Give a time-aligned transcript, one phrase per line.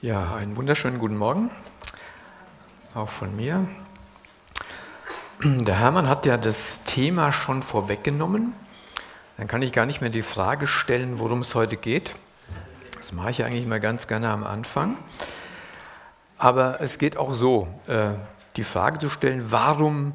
[0.00, 1.50] Ja, einen wunderschönen guten Morgen,
[2.94, 3.66] auch von mir.
[5.42, 8.54] Der Hermann hat ja das Thema schon vorweggenommen.
[9.38, 12.14] Dann kann ich gar nicht mehr die Frage stellen, worum es heute geht.
[12.96, 14.96] Das mache ich eigentlich mal ganz gerne am Anfang.
[16.36, 18.10] Aber es geht auch so, äh,
[18.54, 20.12] die Frage zu stellen, warum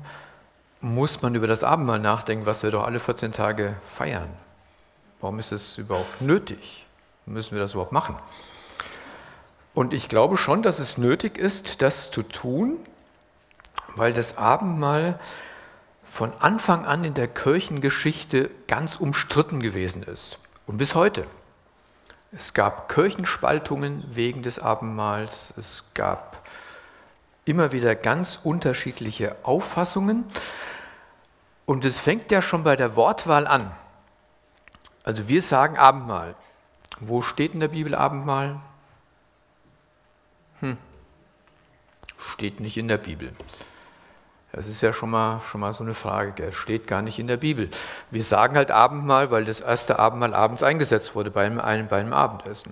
[0.80, 4.30] muss man über das Abendmahl nachdenken, was wir doch alle 14 Tage feiern?
[5.20, 6.86] Warum ist es überhaupt nötig?
[7.26, 8.16] Müssen wir das überhaupt machen?
[9.74, 12.80] Und ich glaube schon, dass es nötig ist, das zu tun,
[13.96, 15.20] weil das Abendmahl
[16.06, 20.38] von Anfang an in der Kirchengeschichte ganz umstritten gewesen ist.
[20.68, 21.26] Und bis heute.
[22.36, 25.54] Es gab Kirchenspaltungen wegen des Abendmahls.
[25.58, 26.48] Es gab
[27.46, 30.26] immer wieder ganz unterschiedliche Auffassungen.
[31.66, 33.72] Und es fängt ja schon bei der Wortwahl an.
[35.04, 36.36] Also wir sagen Abendmahl.
[37.00, 38.60] Wo steht in der Bibel Abendmahl?
[40.64, 40.78] Hm.
[42.18, 43.34] Steht nicht in der Bibel.
[44.54, 46.46] Das ist ja schon mal, schon mal so eine Frage.
[46.46, 47.70] Es steht gar nicht in der Bibel.
[48.12, 52.14] Wir sagen halt Abendmahl, weil das erste Abendmahl abends eingesetzt wurde bei einem, bei einem
[52.14, 52.72] Abendessen.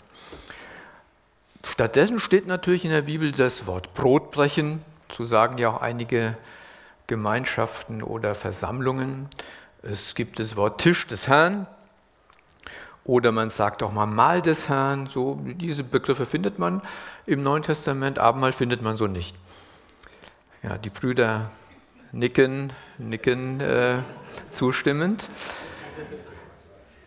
[1.66, 4.86] Stattdessen steht natürlich in der Bibel das Wort Brotbrechen.
[5.12, 6.38] So sagen ja auch einige
[7.08, 9.28] Gemeinschaften oder Versammlungen.
[9.84, 11.68] Es gibt das Wort Tisch des Herrn.
[13.04, 15.08] Oder man sagt auch mal Mahl des Herrn.
[15.08, 16.82] So, diese Begriffe findet man
[17.26, 18.20] im Neuen Testament.
[18.20, 19.36] Abendmahl findet man so nicht.
[20.64, 21.50] Ja, die Brüder
[22.12, 24.00] nicken, nicken äh,
[24.50, 25.30] zustimmend.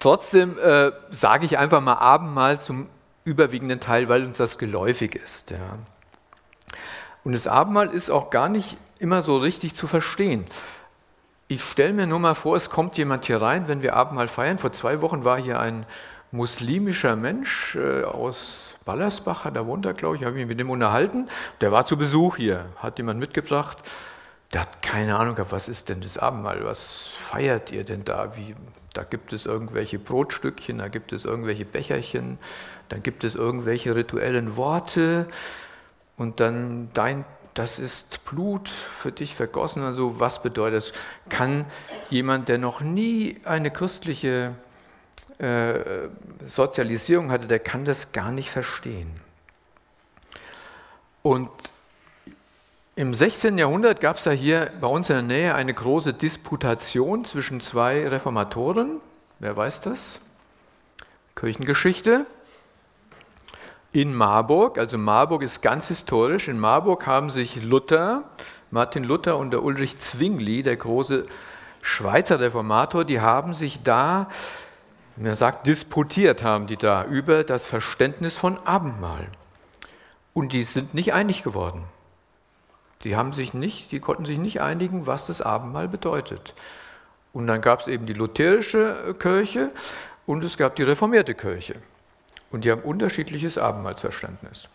[0.01, 2.89] Trotzdem äh, sage ich einfach mal Abendmahl zum
[3.25, 5.51] überwiegenden Teil, weil uns das geläufig ist.
[5.51, 5.79] Ja.
[7.23, 10.45] Und das Abendmahl ist auch gar nicht immer so richtig zu verstehen.
[11.55, 14.59] Ich stelle mir nur mal vor, es kommt jemand hier rein, wenn wir Abendmahl feiern.
[14.59, 15.87] Vor zwei Wochen war hier ein
[16.33, 21.29] muslimischer Mensch äh, aus Ballersbach, da wohnt er, glaube ich, habe mich mit dem unterhalten.
[21.61, 23.79] Der war zu Besuch hier, hat jemand mitgebracht.
[24.53, 28.37] Der hat keine Ahnung gehabt, was ist denn das Abendmahl, was feiert ihr denn da?
[28.37, 28.57] Wie,
[28.93, 32.41] da gibt es irgendwelche Brotstückchen, da gibt es irgendwelche Becherchen,
[32.89, 35.29] dann gibt es irgendwelche rituellen Worte
[36.17, 39.83] und dann dein das ist Blut für dich vergossen.
[39.83, 40.93] Also was bedeutet das?
[41.29, 41.65] Kann
[42.11, 44.55] jemand, der noch nie eine christliche
[45.39, 46.09] äh,
[46.47, 49.11] Sozialisierung hatte, der kann das gar nicht verstehen.
[51.23, 51.51] Und
[52.97, 53.57] im 16.
[53.57, 58.07] Jahrhundert gab es ja hier bei uns in der Nähe eine große Disputation zwischen zwei
[58.07, 59.01] Reformatoren.
[59.39, 60.21] Wer weiß das?
[61.35, 62.27] Kirchengeschichte
[63.95, 68.25] in Marburg, also Marburg ist ganz historisch, in Marburg haben sich Luther,
[68.73, 71.27] Martin Luther und der Ulrich Zwingli, der große
[71.81, 74.29] Schweizer Reformator, die haben sich da,
[75.17, 79.29] man sagt, disputiert haben die da über das Verständnis von Abendmahl.
[80.33, 81.85] Und die sind nicht einig geworden.
[83.05, 86.55] Die haben sich nicht, die konnten sich nicht einigen, was das Abendmahl bedeutet.
[87.33, 89.71] Und dann gab es eben die lutherische Kirche
[90.27, 91.77] und es gab die reformierte Kirche.
[92.55, 94.69] Und die haben unterschiedliches Abendmahlsverständnis.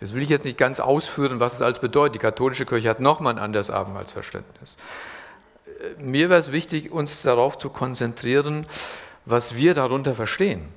[0.00, 2.14] Das will ich jetzt nicht ganz ausführen, was es alles bedeutet.
[2.14, 4.78] Die katholische Kirche hat nochmal ein anderes Abendmahlsverständnis.
[5.98, 8.64] Mir wäre es wichtig, uns darauf zu konzentrieren,
[9.26, 10.70] was wir darunter verstehen.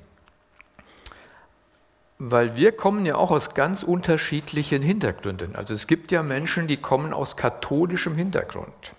[2.18, 5.56] Weil wir kommen ja auch aus ganz unterschiedlichen Hintergründen.
[5.56, 8.92] Also es gibt ja Menschen, die kommen aus katholischem Hintergrund.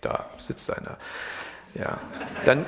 [0.00, 0.96] Da sitzt einer.
[1.74, 1.98] Ja.
[2.46, 2.64] Dann,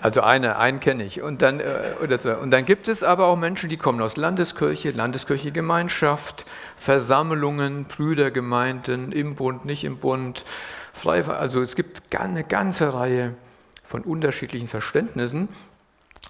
[0.00, 1.22] also eine, einen kenne ich.
[1.22, 2.36] Und dann, äh, oder zwei.
[2.36, 9.12] und dann gibt es aber auch Menschen, die kommen aus Landeskirche, Landeskirche Gemeinschaft, Versammlungen, Brüdergemeinden,
[9.12, 10.44] im Bund, nicht im Bund.
[10.92, 13.34] Frei, also es gibt eine ganze Reihe
[13.84, 15.48] von unterschiedlichen Verständnissen.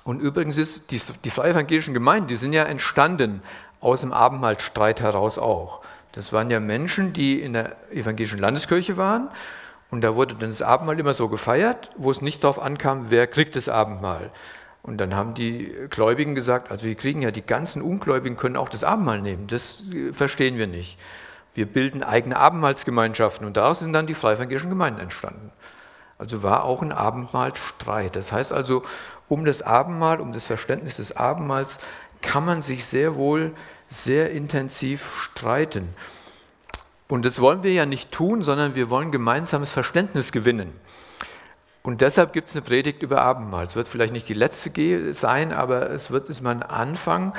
[0.05, 3.43] Und übrigens ist die, die freievangelischen Gemeinden, die sind ja entstanden
[3.81, 5.83] aus dem Abendmahlstreit heraus auch.
[6.13, 9.29] Das waren ja Menschen, die in der evangelischen Landeskirche waren
[9.91, 13.27] und da wurde dann das Abendmahl immer so gefeiert, wo es nicht darauf ankam, wer
[13.27, 14.31] kriegt das Abendmahl.
[14.83, 18.69] Und dann haben die Gläubigen gesagt, also wir kriegen ja die ganzen Ungläubigen können auch
[18.69, 19.47] das Abendmahl nehmen.
[19.47, 19.83] Das
[20.13, 20.99] verstehen wir nicht.
[21.55, 25.51] Wir bilden eigene Abendmahlsgemeinschaften und daraus sind dann die freievangelischen Gemeinden entstanden.
[26.17, 28.17] Also war auch ein Abendmahlstreit.
[28.17, 28.83] Das heißt also,
[29.29, 31.79] um das Abendmahl, um das Verständnis des Abendmahls
[32.23, 33.53] kann man sich sehr wohl
[33.89, 35.95] sehr intensiv streiten.
[37.09, 40.73] Und das wollen wir ja nicht tun, sondern wir wollen gemeinsames Verständnis gewinnen.
[41.83, 43.65] Und deshalb gibt es eine Predigt über Abendmahl.
[43.65, 47.33] Es wird vielleicht nicht die letzte sein, aber es wird ist mal ein Anfang,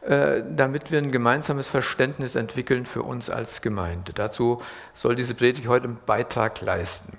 [0.00, 4.12] äh, damit wir ein gemeinsames Verständnis entwickeln für uns als Gemeinde.
[4.12, 4.60] Dazu
[4.92, 7.16] soll diese Predigt heute einen Beitrag leisten.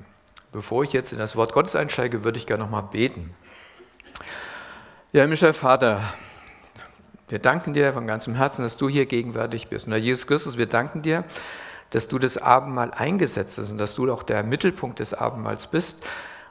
[0.51, 3.33] Bevor ich jetzt in das Wort Gottes einsteige, würde ich gerne noch mal beten.
[5.13, 6.01] Ja, himmlischer Vater,
[7.29, 9.87] Wir danken dir von ganzem Herzen, dass du hier gegenwärtig bist.
[9.87, 11.23] Und Herr Jesus Christus, wir danken dir,
[11.93, 15.99] dass du das Abendmahl eingesetzt hast und dass du auch der Mittelpunkt des Abendmahls bist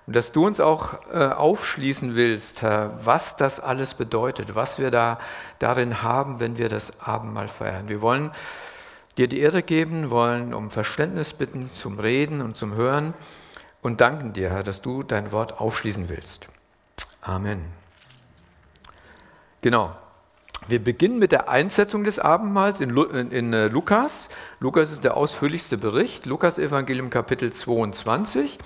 [0.06, 4.92] und dass du uns auch äh, aufschließen willst, Herr, was das alles bedeutet, was wir
[4.92, 5.18] da
[5.58, 7.88] darin haben, wenn wir das Abendmahl feiern.
[7.88, 8.30] Wir wollen
[9.18, 13.12] dir die Ehre geben, wollen um Verständnis bitten zum Reden und zum Hören
[13.82, 16.46] und danken dir, Herr, dass du dein Wort aufschließen willst.
[17.20, 17.64] Amen.
[19.60, 19.92] Genau.
[20.68, 24.28] Wir beginnen mit der Einsetzung des Abendmahls in, in, in äh, Lukas.
[24.60, 26.24] Lukas ist der ausführlichste Bericht.
[26.24, 28.58] Lukas Evangelium Kapitel 22,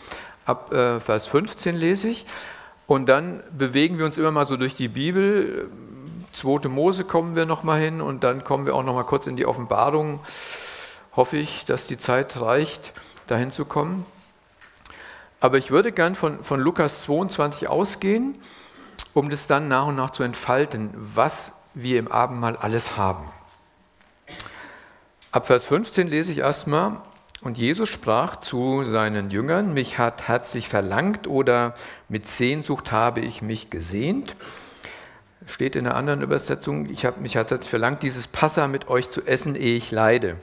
[0.44, 2.26] ab äh, Vers 15 lese ich.
[2.86, 5.70] Und dann bewegen wir uns immer mal so durch die Bibel.
[6.32, 9.26] Zweite Mose kommen wir noch mal hin und dann kommen wir auch noch mal kurz
[9.26, 10.20] in die Offenbarung.
[11.16, 12.92] Hoffe ich, dass die Zeit reicht,
[13.26, 14.04] dahin zu kommen.
[15.40, 18.34] Aber ich würde gern von, von Lukas 22 ausgehen,
[19.14, 23.24] um das dann nach und nach zu entfalten, was wir im Abendmahl alles haben.
[25.30, 26.96] Ab Vers 15 lese ich erstmal,
[27.42, 31.74] und Jesus sprach zu seinen Jüngern, mich hat herzlich verlangt oder
[32.08, 34.34] mit Sehnsucht habe ich mich gesehnt.
[35.44, 39.10] Steht in einer anderen Übersetzung, ich habe mich hat herzlich verlangt, dieses Passa mit euch
[39.10, 40.36] zu essen, ehe ich leide.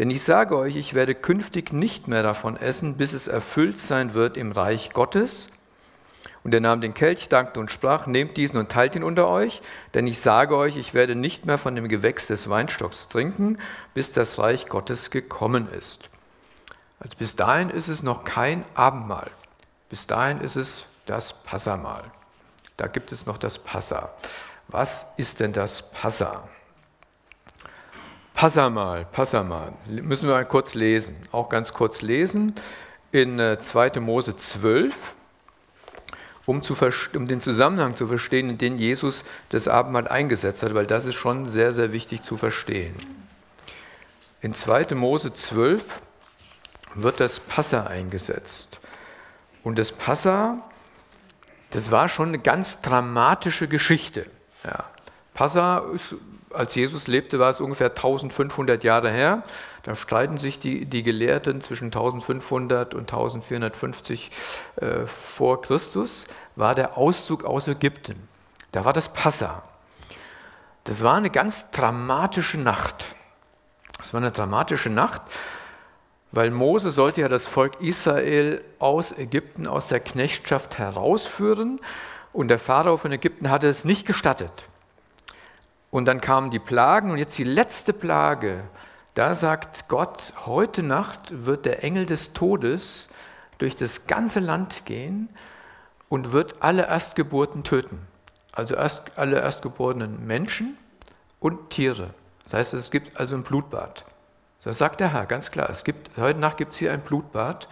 [0.00, 4.12] Denn ich sage euch, ich werde künftig nicht mehr davon essen, bis es erfüllt sein
[4.12, 5.48] wird im Reich Gottes.
[6.42, 9.62] Und er nahm den Kelch, dankte und sprach, nehmt diesen und teilt ihn unter euch,
[9.94, 13.58] denn ich sage euch, ich werde nicht mehr von dem Gewächs des Weinstocks trinken,
[13.94, 16.10] bis das Reich Gottes gekommen ist.
[17.00, 19.30] Also bis dahin ist es noch kein Abendmahl.
[19.88, 22.04] Bis dahin ist es das Passamahl.
[22.76, 24.10] Da gibt es noch das Passa.
[24.68, 26.48] Was ist denn das Passa?
[28.34, 29.72] Passamal, Passamal.
[29.86, 31.16] Müssen wir kurz lesen.
[31.30, 32.54] Auch ganz kurz lesen
[33.12, 33.86] in 2.
[33.86, 35.14] Äh, Mose 12
[36.46, 36.76] um, zu,
[37.14, 41.14] um den Zusammenhang zu verstehen, in den Jesus das Abendmahl eingesetzt hat, weil das ist
[41.14, 42.94] schon sehr, sehr wichtig zu verstehen.
[44.42, 44.94] In 2.
[44.94, 46.02] Mose 12
[46.94, 48.80] wird das Passa eingesetzt.
[49.62, 50.58] Und das Passa,
[51.70, 54.26] das war schon eine ganz dramatische Geschichte.
[54.64, 54.84] Ja.
[55.32, 56.14] Passa, ist,
[56.54, 59.42] als Jesus lebte, war es ungefähr 1500 Jahre her.
[59.82, 64.30] Da streiten sich die, die Gelehrten zwischen 1500 und 1450
[64.76, 68.28] äh, vor Christus, war der Auszug aus Ägypten.
[68.72, 69.62] Da war das Passa.
[70.84, 73.14] Das war eine ganz dramatische Nacht.
[73.98, 75.22] Das war eine dramatische Nacht,
[76.30, 81.80] weil Mose sollte ja das Volk Israel aus Ägypten, aus der Knechtschaft herausführen
[82.32, 84.64] und der Pharao von Ägypten hatte es nicht gestattet.
[85.94, 88.64] Und dann kamen die Plagen und jetzt die letzte Plage,
[89.14, 93.08] da sagt Gott, heute Nacht wird der Engel des Todes
[93.58, 95.28] durch das ganze Land gehen
[96.08, 98.00] und wird alle Erstgeburten töten.
[98.50, 100.76] Also erst, alle erstgeborenen Menschen
[101.38, 102.12] und Tiere.
[102.42, 104.04] Das heißt, es gibt also ein Blutbad.
[104.64, 105.70] Das sagt der Herr ganz klar.
[105.70, 107.68] Es gibt, heute Nacht gibt es hier ein Blutbad,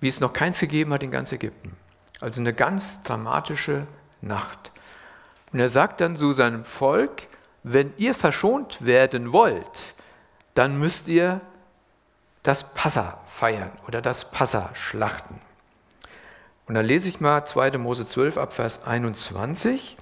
[0.00, 1.76] wie es noch keins gegeben hat in ganz Ägypten.
[2.20, 3.86] Also eine ganz dramatische
[4.20, 4.72] Nacht.
[5.52, 7.26] Und er sagt dann zu seinem Volk,
[7.62, 9.94] wenn ihr verschont werden wollt,
[10.54, 11.40] dann müsst ihr
[12.42, 15.40] das Passa feiern oder das Passa schlachten.
[16.66, 17.78] Und dann lese ich mal 2.
[17.78, 19.96] Mose 12 ab Vers 21.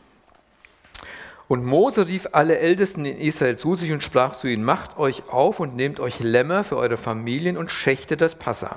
[1.48, 5.30] Und Mose rief alle Ältesten in Israel zu sich und sprach zu ihnen, macht euch
[5.30, 8.76] auf und nehmt euch Lämmer für eure Familien und schächtet das Passa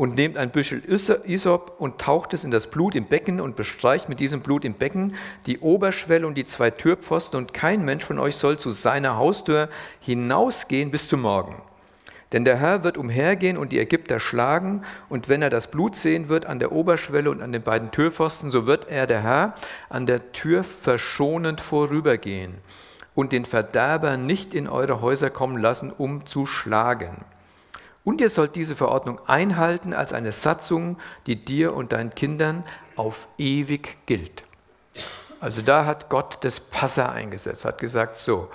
[0.00, 4.08] und nehmt ein Büschel Isop und taucht es in das Blut im Becken und bestreicht
[4.08, 5.14] mit diesem Blut im Becken
[5.44, 9.68] die Oberschwelle und die zwei Türpfosten und kein Mensch von euch soll zu seiner Haustür
[10.00, 11.54] hinausgehen bis zum Morgen.
[12.32, 16.30] Denn der Herr wird umhergehen und die Ägypter schlagen, und wenn er das Blut sehen
[16.30, 19.54] wird an der Oberschwelle und an den beiden Türpfosten, so wird er, der Herr,
[19.90, 22.54] an der Tür verschonend vorübergehen
[23.14, 27.22] und den Verderber nicht in eure Häuser kommen lassen, um zu schlagen.
[28.04, 32.64] Und ihr sollt diese Verordnung einhalten als eine Satzung, die dir und deinen Kindern
[32.96, 34.44] auf ewig gilt.
[35.40, 38.50] Also da hat Gott das Passa eingesetzt, hat gesagt, so,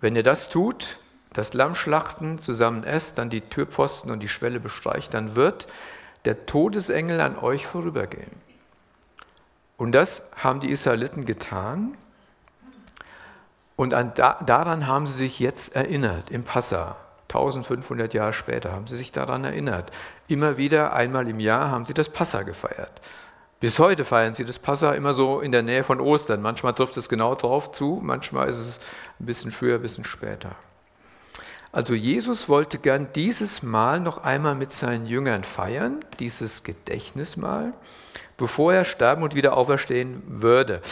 [0.00, 0.98] wenn ihr das tut,
[1.32, 5.66] das Lamm schlachten, zusammen esst, dann die Türpfosten und die Schwelle bestreicht, dann wird
[6.24, 8.30] der Todesengel an euch vorübergehen.
[9.76, 11.96] Und das haben die Israeliten getan.
[13.76, 16.96] Und an, daran haben sie sich jetzt erinnert im Passa.
[17.30, 19.90] 1500 Jahre später haben sie sich daran erinnert.
[20.28, 23.00] Immer wieder, einmal im Jahr, haben sie das Passa gefeiert.
[23.60, 26.42] Bis heute feiern sie das Passa immer so in der Nähe von Ostern.
[26.42, 28.80] Manchmal trifft es genau drauf zu, manchmal ist es
[29.20, 30.56] ein bisschen früher, ein bisschen später.
[31.70, 37.72] Also Jesus wollte gern dieses Mal noch einmal mit seinen Jüngern feiern, dieses Gedächtnismal,
[38.36, 40.82] bevor er sterben und wieder auferstehen würde.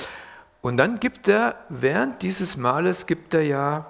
[0.60, 3.86] Und dann gibt er, während dieses Males gibt er ja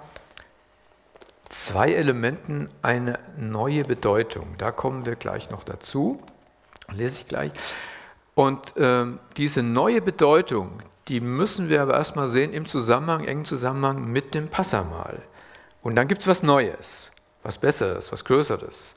[1.49, 4.55] zwei Elementen eine neue Bedeutung.
[4.57, 6.21] Da kommen wir gleich noch dazu,
[6.91, 7.51] lese ich gleich.
[8.35, 14.05] Und äh, diese neue Bedeutung, die müssen wir aber erstmal sehen im Zusammenhang, engen Zusammenhang
[14.05, 15.21] mit dem Passamal.
[15.81, 17.11] Und dann gibt es was Neues,
[17.43, 18.93] was Besseres, was Größeres,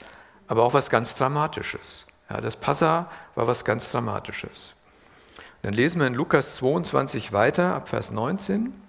[0.47, 2.06] aber auch was ganz Dramatisches.
[2.28, 4.75] Ja, das Passa war was ganz Dramatisches.
[5.62, 8.81] Dann lesen wir in Lukas 22 weiter, ab Vers 19.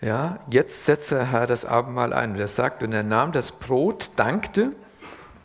[0.00, 2.32] Ja, jetzt setze Herr das Abendmahl ein.
[2.32, 4.72] Und er sagt, und er nahm das Brot, dankte,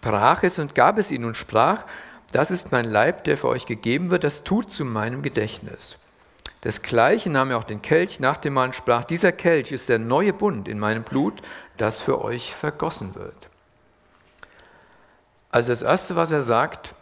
[0.01, 1.85] brach es und gab es ihnen und sprach,
[2.31, 5.97] das ist mein Leib, der für euch gegeben wird, das tut zu meinem Gedächtnis.
[6.63, 9.99] Desgleichen nahm er auch den Kelch nach dem Mahl und sprach, dieser Kelch ist der
[9.99, 11.41] neue Bund in meinem Blut,
[11.77, 13.49] das für euch vergossen wird.
[15.49, 16.93] Also das Erste, was er sagt,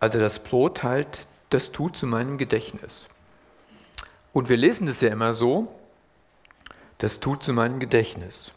[0.00, 3.06] also das Brot halt, das tut zu meinem Gedächtnis.
[4.32, 5.68] Und wir lesen das ja immer so,
[6.98, 8.52] das tut zu meinem Gedächtnis.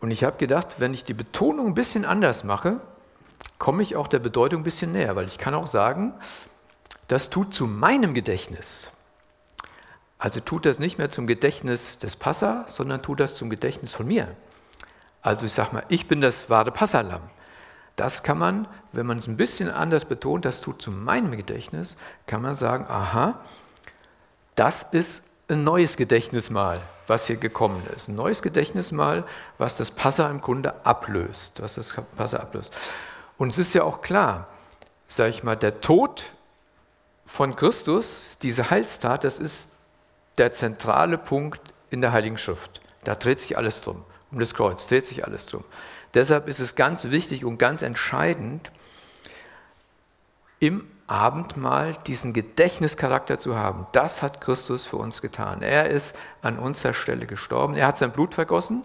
[0.00, 2.80] Und ich habe gedacht, wenn ich die Betonung ein bisschen anders mache,
[3.58, 6.14] komme ich auch der Bedeutung ein bisschen näher, weil ich kann auch sagen,
[7.08, 8.90] das tut zu meinem Gedächtnis.
[10.18, 14.06] Also tut das nicht mehr zum Gedächtnis des Passa, sondern tut das zum Gedächtnis von
[14.06, 14.28] mir.
[15.22, 17.22] Also ich sage mal, ich bin das wahre Passalam.
[17.96, 21.96] Das kann man, wenn man es ein bisschen anders betont, das tut zu meinem Gedächtnis,
[22.26, 23.40] kann man sagen, aha,
[24.54, 28.08] das ist ein neues Gedächtnismal, was hier gekommen ist.
[28.08, 29.24] Ein neues Gedächtnismal,
[29.58, 32.74] was das Passa im Grunde ablöst, was das Passa ablöst.
[33.38, 34.48] Und es ist ja auch klar,
[35.08, 36.34] sage ich mal, der Tod
[37.26, 39.70] von Christus, diese Heilstat, das ist
[40.38, 42.80] der zentrale Punkt in der Heiligen Schrift.
[43.04, 44.04] Da dreht sich alles drum.
[44.30, 45.64] Um das Kreuz dreht sich alles drum.
[46.14, 48.70] Deshalb ist es ganz wichtig und ganz entscheidend,
[50.60, 53.86] im Abendmahl diesen Gedächtnischarakter zu haben.
[53.92, 55.62] Das hat Christus für uns getan.
[55.62, 57.74] Er ist an unserer Stelle gestorben.
[57.74, 58.84] Er hat sein Blut vergossen,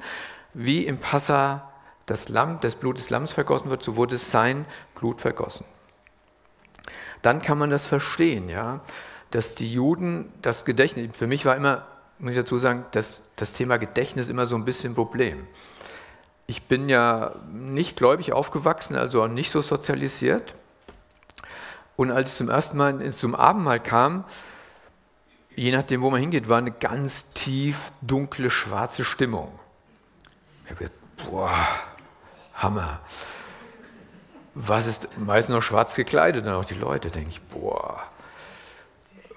[0.54, 1.72] wie im Passa
[2.06, 4.66] das, Lamm, das Blut des Lamms vergossen wird, so wurde sein
[4.96, 5.66] Blut vergossen.
[7.22, 8.82] Dann kann man das verstehen, ja,
[9.32, 11.86] dass die Juden das Gedächtnis, für mich war immer,
[12.20, 15.48] muss ich dazu sagen, dass das Thema Gedächtnis immer so ein bisschen ein Problem
[16.48, 20.56] ich bin ja nicht gläubig aufgewachsen, also nicht so sozialisiert.
[21.96, 24.26] Und als ich zum ersten Mal zum Abendmahl kam,
[25.56, 29.58] je nachdem, wo man hingeht, war eine ganz tief, dunkle, schwarze Stimmung.
[30.66, 31.00] Ich habe gedacht,
[31.30, 31.68] boah,
[32.56, 33.00] Hammer.
[34.54, 38.02] Was ist meistens noch schwarz gekleidet, dann auch die Leute, denke ich, boah,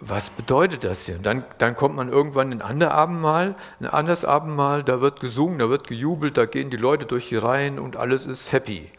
[0.00, 1.18] was bedeutet das hier?
[1.18, 5.58] Dann, dann kommt man irgendwann in ein anderes Abendmahl, ein anderes Abendmahl, da wird gesungen,
[5.58, 8.90] da wird gejubelt, da gehen die Leute durch die Reihen und alles ist happy.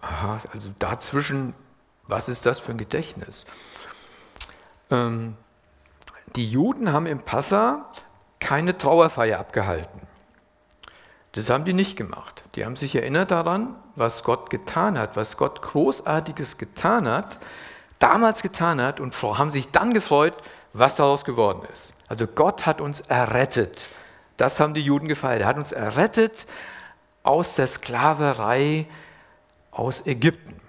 [0.00, 1.54] Aha, also dazwischen,
[2.06, 3.44] was ist das für ein Gedächtnis?
[4.90, 5.36] Ähm,
[6.36, 7.90] die Juden haben im Passa
[8.40, 10.02] keine Trauerfeier abgehalten.
[11.32, 12.44] Das haben die nicht gemacht.
[12.54, 17.38] Die haben sich erinnert daran, was Gott getan hat, was Gott Großartiges getan hat
[18.04, 20.34] damals getan hat und haben sich dann gefreut,
[20.74, 21.94] was daraus geworden ist.
[22.06, 23.88] Also Gott hat uns errettet.
[24.36, 25.40] Das haben die Juden gefeiert.
[25.40, 26.46] Er hat uns errettet
[27.22, 28.86] aus der Sklaverei
[29.70, 30.60] aus Ägypten.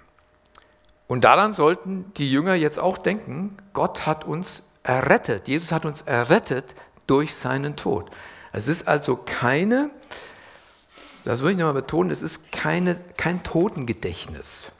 [1.08, 5.48] Und daran sollten die Jünger jetzt auch denken, Gott hat uns errettet.
[5.48, 6.74] Jesus hat uns errettet
[7.06, 8.10] durch seinen Tod.
[8.52, 9.90] Es ist also keine,
[11.24, 14.72] das würde ich nochmal betonen, es ist keine, kein Totengedächtnis.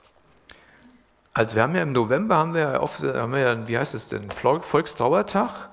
[1.33, 3.95] Also wir haben ja im November haben wir ja oft, haben wir ja, wie heißt
[3.95, 5.68] es denn, Volkstrauertag.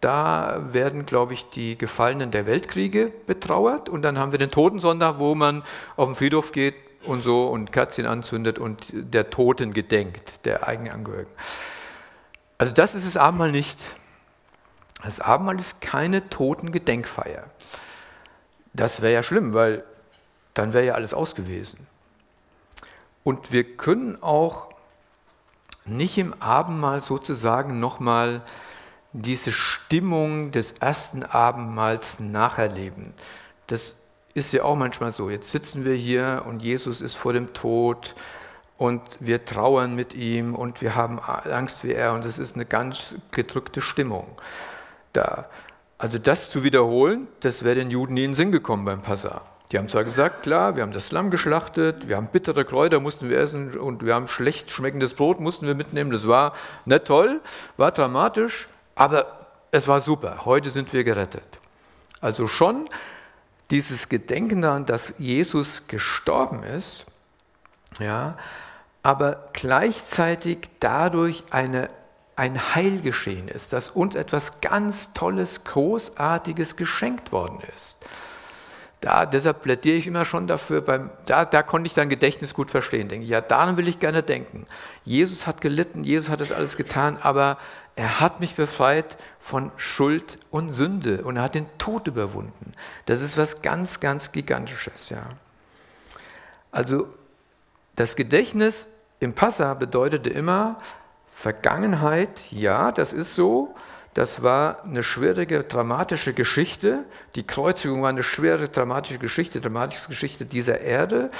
[0.00, 5.18] Da werden, glaube ich, die Gefallenen der Weltkriege betrauert und dann haben wir den Totensonntag,
[5.18, 5.62] wo man
[5.96, 6.74] auf den Friedhof geht
[7.04, 11.30] und so und Kerzchen anzündet und der Toten gedenkt, der eigenen Angehörigen.
[12.58, 13.78] Also das ist das Abendmahl nicht.
[15.02, 17.44] Das Abendmahl ist keine Totengedenkfeier.
[18.72, 19.84] Das wäre ja schlimm, weil
[20.54, 21.86] dann wäre ja alles aus gewesen.
[23.22, 24.68] Und wir können auch
[25.84, 28.42] nicht im Abendmahl sozusagen nochmal
[29.12, 33.14] diese Stimmung des ersten Abendmahls nacherleben.
[33.66, 33.97] Das
[34.38, 35.30] ist ja auch manchmal so.
[35.30, 38.14] Jetzt sitzen wir hier und Jesus ist vor dem Tod
[38.76, 42.64] und wir trauern mit ihm und wir haben Angst wie er und es ist eine
[42.64, 44.26] ganz gedrückte Stimmung
[45.12, 45.46] da.
[45.98, 49.42] Also das zu wiederholen, das wäre den Juden nie in den Sinn gekommen beim Passar.
[49.72, 53.28] Die haben zwar gesagt, klar, wir haben das Lamm geschlachtet, wir haben bittere Kräuter, mussten
[53.28, 56.10] wir essen und wir haben schlecht schmeckendes Brot, mussten wir mitnehmen.
[56.10, 56.54] Das war
[56.86, 57.40] nicht toll,
[57.76, 60.46] war dramatisch, aber es war super.
[60.46, 61.58] Heute sind wir gerettet.
[62.20, 62.88] Also schon
[63.70, 67.04] dieses Gedenken daran, dass Jesus gestorben ist,
[67.98, 68.36] ja,
[69.02, 71.90] aber gleichzeitig dadurch eine
[72.38, 77.98] ein Heil geschehen ist, dass uns etwas ganz Tolles, Großartiges geschenkt worden ist.
[79.00, 82.70] Da, deshalb plädiere ich immer schon dafür, beim, da, da konnte ich dein Gedächtnis gut
[82.70, 83.08] verstehen.
[83.08, 84.66] Denke ich, ja, daran will ich gerne denken.
[85.04, 87.58] Jesus hat gelitten, Jesus hat das alles getan, aber
[87.98, 92.72] er hat mich befreit von Schuld und Sünde und er hat den Tod überwunden.
[93.06, 95.22] Das ist was ganz, ganz Gigantisches, ja.
[96.70, 97.08] Also
[97.96, 98.86] das Gedächtnis
[99.18, 100.78] im Passa bedeutete immer
[101.32, 103.74] Vergangenheit, ja, das ist so,
[104.14, 107.04] das war eine schwierige, dramatische Geschichte.
[107.34, 111.32] Die Kreuzigung war eine schwere, dramatische Geschichte, dramatische Geschichte dieser Erde.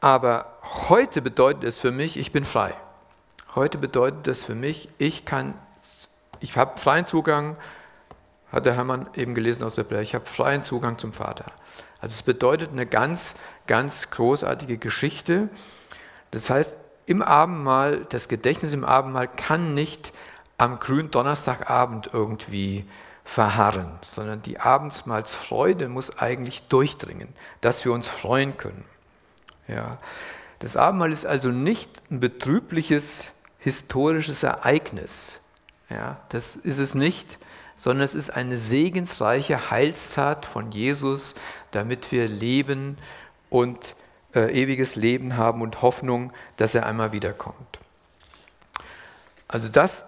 [0.00, 2.74] Aber heute bedeutet es für mich, ich bin frei.
[3.54, 5.54] Heute bedeutet es für mich, ich kann,
[6.40, 7.56] ich habe freien Zugang,
[8.52, 11.46] hat der Hermann eben gelesen aus der Bibel, ich habe freien Zugang zum Vater.
[12.00, 13.34] Also es bedeutet eine ganz,
[13.66, 15.48] ganz großartige Geschichte.
[16.30, 20.12] Das heißt, im Abendmahl, das Gedächtnis im Abendmahl kann nicht
[20.58, 22.84] am grünen Donnerstagabend irgendwie
[23.24, 27.28] verharren, sondern die Abendsmahlsfreude muss eigentlich durchdringen,
[27.60, 28.84] dass wir uns freuen können.
[29.68, 29.98] Ja.
[30.60, 35.40] Das Abendmahl ist also nicht ein betrübliches historisches Ereignis.
[35.88, 37.38] Ja, das ist es nicht,
[37.78, 41.34] sondern es ist eine segensreiche Heilstat von Jesus,
[41.70, 42.98] damit wir leben
[43.50, 43.94] und
[44.34, 47.78] äh, ewiges Leben haben und Hoffnung, dass er einmal wiederkommt.
[49.48, 50.04] Also das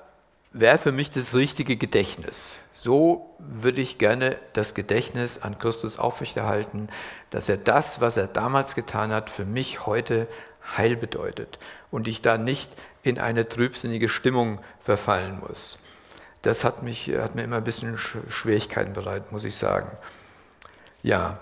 [0.52, 2.58] wäre für mich das richtige Gedächtnis.
[2.72, 6.88] So würde ich gerne das Gedächtnis an Christus aufrechterhalten,
[7.30, 10.26] dass er das, was er damals getan hat, für mich heute
[10.76, 11.58] Heil bedeutet
[11.90, 12.70] und ich da nicht
[13.02, 15.78] in eine trübsinnige Stimmung verfallen muss.
[16.42, 19.90] Das hat, mich, hat mir immer ein bisschen Schwierigkeiten bereitet, muss ich sagen.
[21.02, 21.40] Ja,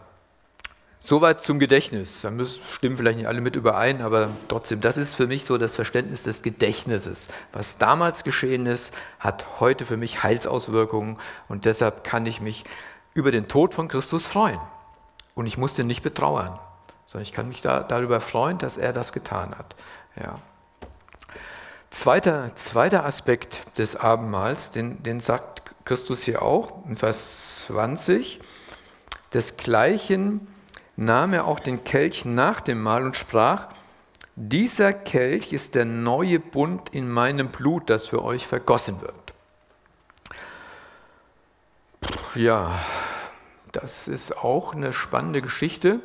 [1.06, 2.23] Soweit zum Gedächtnis.
[2.23, 2.33] Da
[2.68, 6.25] stimmen vielleicht nicht alle mit überein, aber trotzdem, das ist für mich so das Verständnis
[6.25, 7.28] des Gedächtnisses.
[7.52, 11.16] Was damals geschehen ist, hat heute für mich Heilsauswirkungen
[11.47, 12.64] und deshalb kann ich mich
[13.14, 14.59] über den Tod von Christus freuen.
[15.37, 16.59] Und ich muss den nicht betrauern,
[17.06, 19.74] sondern ich kann mich da, darüber freuen, dass er das getan hat.
[20.20, 20.40] Ja.
[21.90, 28.40] Zweiter, zweiter Aspekt des Abendmahls, den, den sagt Christus hier auch in Vers 20,
[29.33, 30.48] desgleichen
[30.96, 33.68] nahm er auch den Kelch nach dem Mahl und sprach,
[34.35, 39.33] dieser Kelch ist der neue Bund in meinem Blut, das für euch vergossen wird.
[42.35, 42.78] Ja,
[43.72, 46.00] das ist auch eine spannende Geschichte,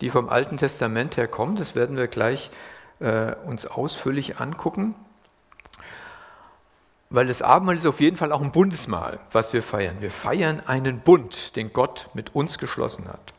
[0.00, 1.60] die vom Alten Testament her kommt.
[1.60, 2.50] Das werden wir gleich
[3.00, 4.94] äh, uns ausführlich angucken.
[7.10, 9.96] Weil das Abendmahl ist auf jeden Fall auch ein Bundesmahl, was wir feiern.
[10.00, 13.32] Wir feiern einen Bund, den Gott mit uns geschlossen hat.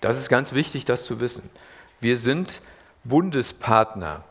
[0.00, 1.50] Das ist ganz wichtig, das zu wissen.
[2.00, 2.60] Wir sind
[3.04, 4.22] Bundespartner.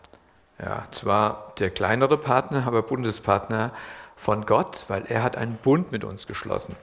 [0.59, 3.73] Ja, zwar der kleinere Partner, aber Bundespartner
[4.15, 6.75] von Gott, weil er hat einen Bund mit uns geschlossen.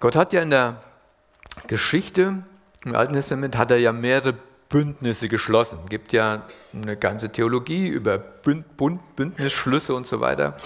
[0.00, 0.82] Gott hat ja in der
[1.68, 2.42] Geschichte,
[2.86, 4.34] im Alten Testament, hat er ja mehrere
[4.68, 5.78] Bündnisse geschlossen.
[5.84, 10.56] Es gibt ja eine ganze Theologie über Bündnisschlüsse und so weiter.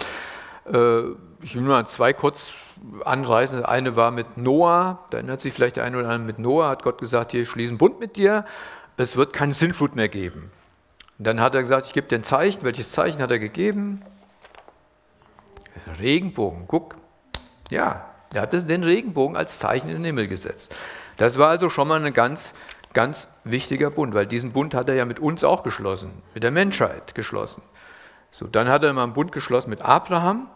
[0.73, 1.01] Äh,
[1.43, 2.53] ich will nur zwei kurz
[3.05, 3.65] anreißen.
[3.65, 6.83] Eine war mit Noah, da erinnert sich vielleicht der eine oder andere mit Noah, hat
[6.83, 8.45] Gott gesagt, hier, ich schließe einen Bund mit dir,
[8.97, 10.51] es wird keine Sintflut mehr geben.
[11.19, 12.65] Und dann hat er gesagt, ich gebe dir ein Zeichen.
[12.65, 14.03] Welches Zeichen hat er gegeben?
[15.99, 16.97] Regenbogen, guck.
[17.71, 20.75] Ja, er hat den Regenbogen als Zeichen in den Himmel gesetzt.
[21.21, 22.55] Das war also schon mal ein ganz,
[22.95, 26.51] ganz wichtiger Bund, weil diesen Bund hat er ja mit uns auch geschlossen, mit der
[26.51, 27.61] Menschheit geschlossen.
[28.31, 30.49] So, dann hat er mal einen Bund geschlossen mit Abraham.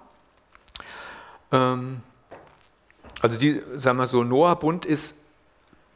[1.53, 2.01] Ähm,
[3.21, 5.15] also die, sagen wir so, Noah-Bund ist,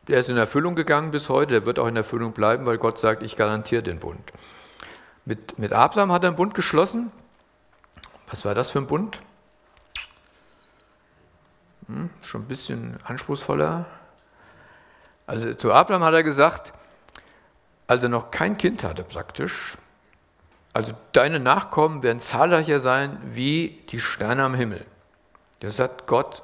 [0.07, 2.99] der ist in Erfüllung gegangen bis heute, der wird auch in Erfüllung bleiben, weil Gott
[2.99, 4.35] sagt, ich garantiere den Bund.
[5.25, 7.11] Mit, mit Abraham hat er einen Bund geschlossen.
[8.29, 9.23] Was war das für ein Bund?
[11.87, 13.87] Hm, schon ein bisschen anspruchsvoller.
[15.29, 16.73] Also zu Abraham hat er gesagt,
[17.87, 19.77] als er noch kein Kind hatte praktisch,
[20.73, 24.87] also deine Nachkommen werden zahlreicher sein wie die Sterne am Himmel.
[25.61, 26.43] Das hat Gott,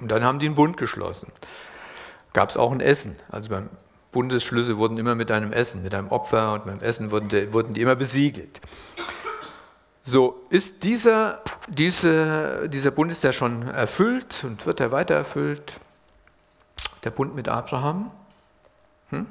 [0.00, 1.32] und dann haben die einen Bund geschlossen.
[2.34, 3.16] Gab es auch ein Essen.
[3.30, 3.70] Also beim
[4.12, 7.72] Bundesschlüsse wurden immer mit einem Essen, mit einem Opfer und beim Essen wurden die, wurden
[7.72, 8.60] die immer besiegelt.
[10.04, 15.80] So, ist dieser, diese, dieser Bund ist ja schon erfüllt und wird er weiter erfüllt?
[17.04, 18.10] Der Bund mit Abraham?
[19.10, 19.26] Hm?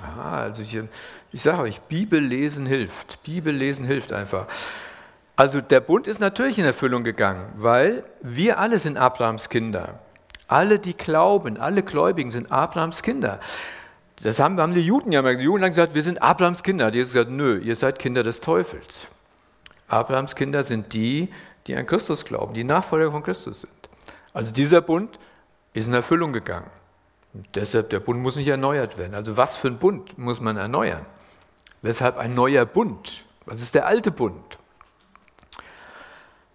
[0.00, 0.78] Ah, also ich,
[1.32, 3.22] ich sage euch, Bibellesen hilft.
[3.22, 4.46] Bibellesen hilft einfach.
[5.36, 10.00] Also der Bund ist natürlich in Erfüllung gegangen, weil wir alle sind Abrahams Kinder.
[10.46, 13.40] Alle, die glauben, alle Gläubigen sind Abrahams Kinder.
[14.22, 15.36] Das haben, haben die Juden ja mal.
[15.36, 16.90] Die Juden haben gesagt, wir sind Abrahams Kinder.
[16.90, 19.06] Die haben gesagt, nö, ihr seid Kinder des Teufels.
[19.88, 21.28] Abrahams Kinder sind die,
[21.66, 23.72] die an Christus glauben, die Nachfolger von Christus sind.
[24.32, 25.18] Also dieser Bund
[25.74, 26.70] ist in Erfüllung gegangen.
[27.34, 29.14] Und deshalb, der Bund muss nicht erneuert werden.
[29.14, 31.06] Also was für ein Bund muss man erneuern?
[31.80, 33.24] Weshalb ein neuer Bund?
[33.46, 34.58] Was ist der alte Bund?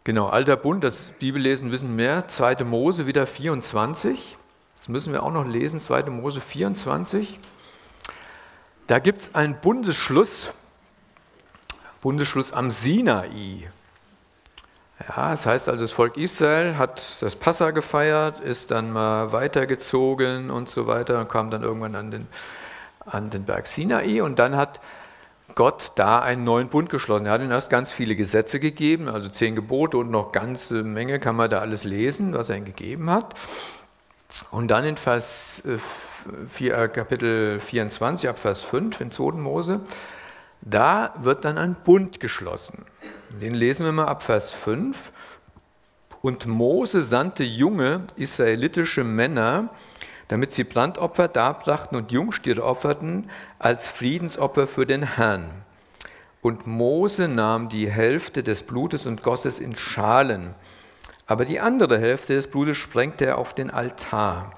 [0.03, 2.29] Genau, alter Bund, das Bibellesen wissen mehr.
[2.29, 2.63] 2.
[2.63, 4.37] Mose wieder 24.
[4.77, 6.03] Das müssen wir auch noch lesen, 2.
[6.03, 7.39] Mose 24.
[8.85, 10.53] Da gibt es einen Bundesschluss,
[11.99, 13.69] Bundesschluss am Sinai.
[14.99, 20.49] Ja, das heißt also, das Volk Israel hat das Passa gefeiert, ist dann mal weitergezogen
[20.49, 22.27] und so weiter und kam dann irgendwann an den,
[23.05, 24.79] an den Berg Sinai und dann hat
[25.53, 27.27] Gott da einen neuen Bund geschlossen.
[27.27, 31.19] Er hat ihnen erst ganz viele Gesetze gegeben, also zehn Gebote und noch ganze Menge
[31.19, 33.35] kann man da alles lesen, was er ihnen gegeben hat.
[34.51, 35.61] Und dann in Vers
[36.49, 39.31] 4, äh, äh, Kapitel 24, ab Vers 5 in 2.
[39.33, 39.79] Mose,
[40.61, 42.85] da wird dann ein Bund geschlossen.
[43.29, 45.11] Den lesen wir mal ab Vers 5.
[46.21, 49.69] Und Mose sandte junge israelitische Männer,
[50.29, 55.49] damit sie Brandopfer darbrachten und Jungstiere opferten als Friedensopfer für den Herrn.
[56.41, 60.55] Und Mose nahm die Hälfte des Blutes und goss es in Schalen,
[61.25, 64.51] aber die andere Hälfte des Blutes sprengte er auf den Altar.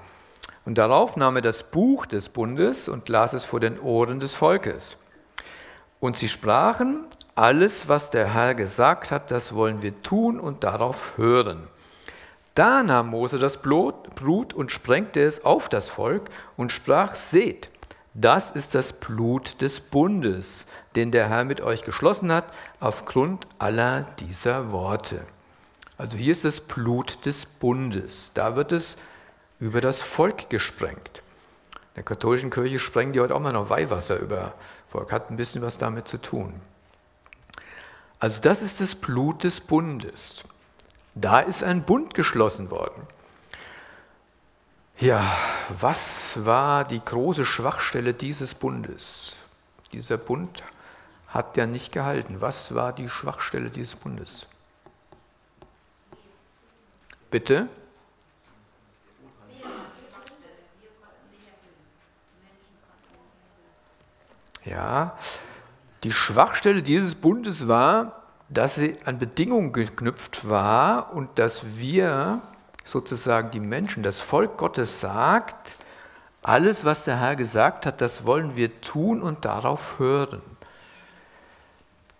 [0.64, 4.34] Und darauf nahm er das Buch des Bundes und las es vor den Ohren des
[4.34, 4.96] Volkes.
[5.98, 11.16] Und sie sprachen, alles, was der Herr gesagt hat, das wollen wir tun und darauf
[11.16, 11.68] hören.
[12.54, 17.70] Da nahm Mose das Blut und sprengte es auf das Volk und sprach, seht,
[18.12, 20.66] das ist das Blut des Bundes,
[20.96, 22.48] den der Herr mit euch geschlossen hat,
[22.80, 25.20] aufgrund aller dieser Worte.
[25.96, 28.32] Also hier ist das Blut des Bundes.
[28.34, 28.96] Da wird es
[29.60, 31.22] über das Volk gesprengt.
[31.72, 34.54] In der katholischen Kirche sprengen die heute auch mal noch Weihwasser über
[34.88, 35.12] Volk.
[35.12, 36.54] Hat ein bisschen was damit zu tun.
[38.20, 40.44] Also das ist das Blut des Bundes.
[41.14, 43.06] Da ist ein Bund geschlossen worden.
[44.98, 45.24] Ja,
[45.70, 49.36] was war die große Schwachstelle dieses Bundes?
[49.92, 50.62] Dieser Bund
[51.28, 52.42] hat ja nicht gehalten.
[52.42, 54.46] Was war die Schwachstelle dieses Bundes?
[57.30, 57.68] Bitte?
[64.66, 65.16] Ja,
[66.04, 72.40] die Schwachstelle dieses Bundes war, dass sie an Bedingungen geknüpft war und dass wir
[72.84, 75.76] sozusagen die Menschen, das Volk Gottes sagt,
[76.42, 80.40] alles, was der Herr gesagt hat, das wollen wir tun und darauf hören.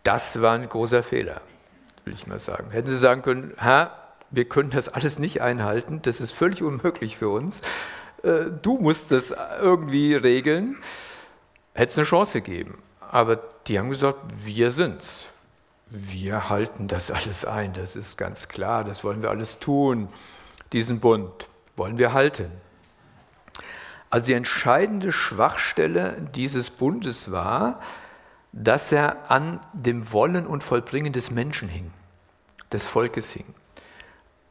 [0.02, 1.40] Das war ein großer Fehler,
[2.04, 2.70] will ich mal sagen.
[2.70, 3.90] Hätten Sie sagen können, Herr,
[4.30, 7.62] wir können das alles nicht einhalten, das ist völlig unmöglich für uns.
[8.22, 10.76] Äh, du musst das irgendwie regeln.
[11.74, 12.82] Hätte es eine Chance gegeben.
[13.00, 13.40] Aber
[13.70, 15.30] die haben gesagt, wir sind's
[15.90, 20.08] wir halten das alles ein, das ist ganz klar, das wollen wir alles tun,
[20.72, 22.50] diesen Bund wollen wir halten.
[24.08, 27.80] Also die entscheidende Schwachstelle dieses Bundes war,
[28.52, 31.90] dass er an dem Wollen und Vollbringen des Menschen hing,
[32.72, 33.46] des Volkes hing.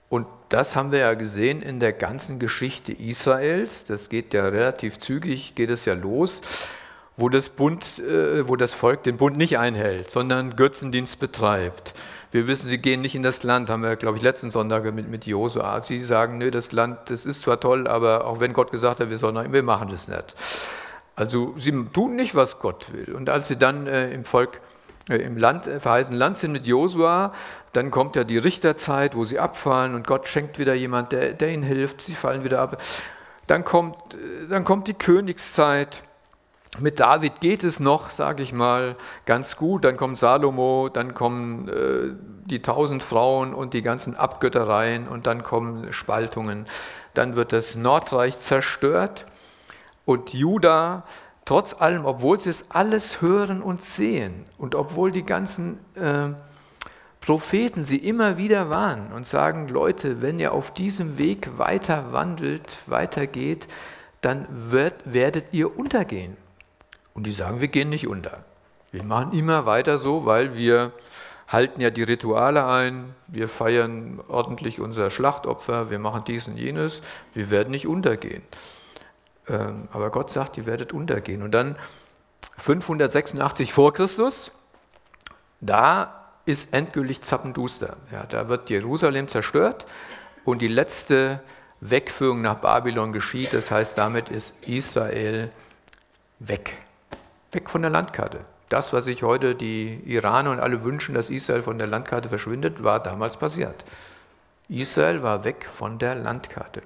[0.09, 3.83] Und das haben wir ja gesehen in der ganzen Geschichte Israels.
[3.83, 6.41] Das geht ja relativ zügig, geht es ja los
[7.19, 11.93] wo das, Bund, äh, wo das Volk den Bund nicht einhält, sondern Götzendienst betreibt.
[12.31, 15.09] Wir wissen, sie gehen nicht in das Land, haben wir, glaube ich, letzten Sonntag mit,
[15.09, 15.81] mit Josua.
[15.81, 19.09] Sie sagen, nö, das Land, das ist zwar toll, aber auch wenn Gott gesagt hat,
[19.09, 20.35] wir sollen, wir machen das nicht.
[21.15, 23.13] Also sie tun nicht, was Gott will.
[23.13, 24.61] Und als sie dann äh, im Volk,
[25.09, 27.33] äh, im Land, äh, verheißenen Land sind mit Josua,
[27.73, 31.49] dann kommt ja die Richterzeit, wo sie abfallen und Gott schenkt wieder jemand, der, der
[31.49, 32.81] ihnen hilft, sie fallen wieder ab.
[33.47, 36.03] Dann kommt, äh, dann kommt die Königszeit
[36.77, 39.83] mit David geht es noch, sage ich mal, ganz gut.
[39.83, 45.43] Dann kommt Salomo, dann kommen äh, die tausend Frauen und die ganzen Abgöttereien und dann
[45.43, 46.67] kommen Spaltungen.
[47.15, 49.25] Dann wird das Nordreich zerstört
[50.05, 51.03] und Juda,
[51.43, 56.29] trotz allem, obwohl sie es alles hören und sehen und obwohl die ganzen äh,
[57.19, 62.77] Propheten sie immer wieder warnen und sagen, Leute, wenn ihr auf diesem Weg weiter wandelt,
[62.85, 63.67] weitergeht,
[64.21, 66.37] dann wird, werdet ihr untergehen.
[67.19, 68.45] Und die sagen, wir gehen nicht unter.
[68.93, 70.93] Wir machen immer weiter so, weil wir
[71.49, 77.01] halten ja die Rituale ein, wir feiern ordentlich unser Schlachtopfer, wir machen dies und jenes,
[77.33, 78.41] wir werden nicht untergehen.
[79.49, 81.41] Ähm, aber Gott sagt, ihr werdet untergehen.
[81.41, 81.75] Und dann
[82.55, 84.53] 586 vor Christus,
[85.59, 87.97] da ist endgültig zappenduster.
[88.13, 89.85] Ja, da wird Jerusalem zerstört
[90.45, 91.41] und die letzte
[91.81, 93.51] Wegführung nach Babylon geschieht.
[93.51, 95.51] Das heißt, damit ist Israel
[96.39, 96.77] weg.
[97.51, 98.39] Weg von der Landkarte.
[98.69, 102.83] Das, was sich heute die Iraner und alle wünschen, dass Israel von der Landkarte verschwindet,
[102.83, 103.83] war damals passiert.
[104.67, 106.81] Israel war weg von der Landkarte.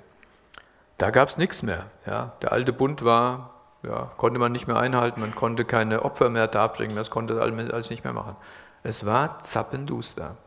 [0.98, 1.88] Da gab es nichts mehr.
[2.06, 2.32] Ja.
[2.42, 6.48] Der alte Bund war, ja, konnte man nicht mehr einhalten, man konnte keine Opfer mehr
[6.48, 8.38] darbringen, das konnte alles nicht mehr machen.
[8.84, 10.38] Es war zappenduster.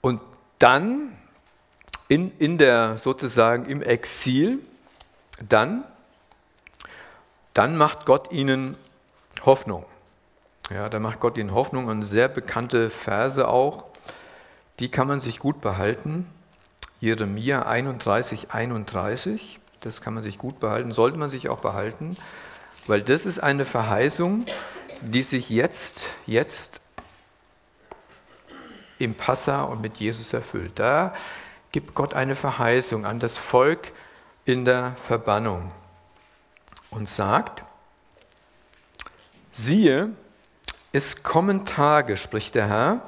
[0.00, 0.20] Und
[0.58, 1.16] dann
[2.08, 4.58] in, in der sozusagen im Exil,
[5.48, 5.84] dann,
[7.54, 8.76] dann macht Gott ihnen
[9.44, 9.84] Hoffnung.
[10.70, 13.84] Ja, da macht Gott ihnen Hoffnung und sehr bekannte Verse auch.
[14.78, 16.26] Die kann man sich gut behalten.
[17.00, 22.16] Jeremia 31, 31, das kann man sich gut behalten, sollte man sich auch behalten,
[22.86, 24.46] weil das ist eine Verheißung,
[25.00, 26.80] die sich jetzt, jetzt
[29.00, 30.72] im Passa und mit Jesus erfüllt.
[30.76, 31.12] Da
[31.72, 33.90] gibt Gott eine Verheißung an das Volk
[34.44, 35.72] in der Verbannung
[36.92, 37.64] und sagt,
[39.50, 40.10] siehe,
[40.92, 43.02] es kommen Tage, spricht der Herr,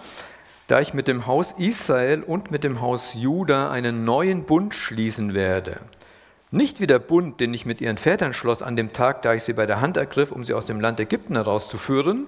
[0.67, 5.35] da ich mit dem Haus Israel und mit dem Haus Juda einen neuen Bund schließen
[5.35, 5.79] werde.
[6.51, 9.43] Nicht wie der Bund, den ich mit ihren Vätern schloss an dem Tag, da ich
[9.43, 12.27] sie bei der Hand ergriff, um sie aus dem Land Ägypten herauszuführen,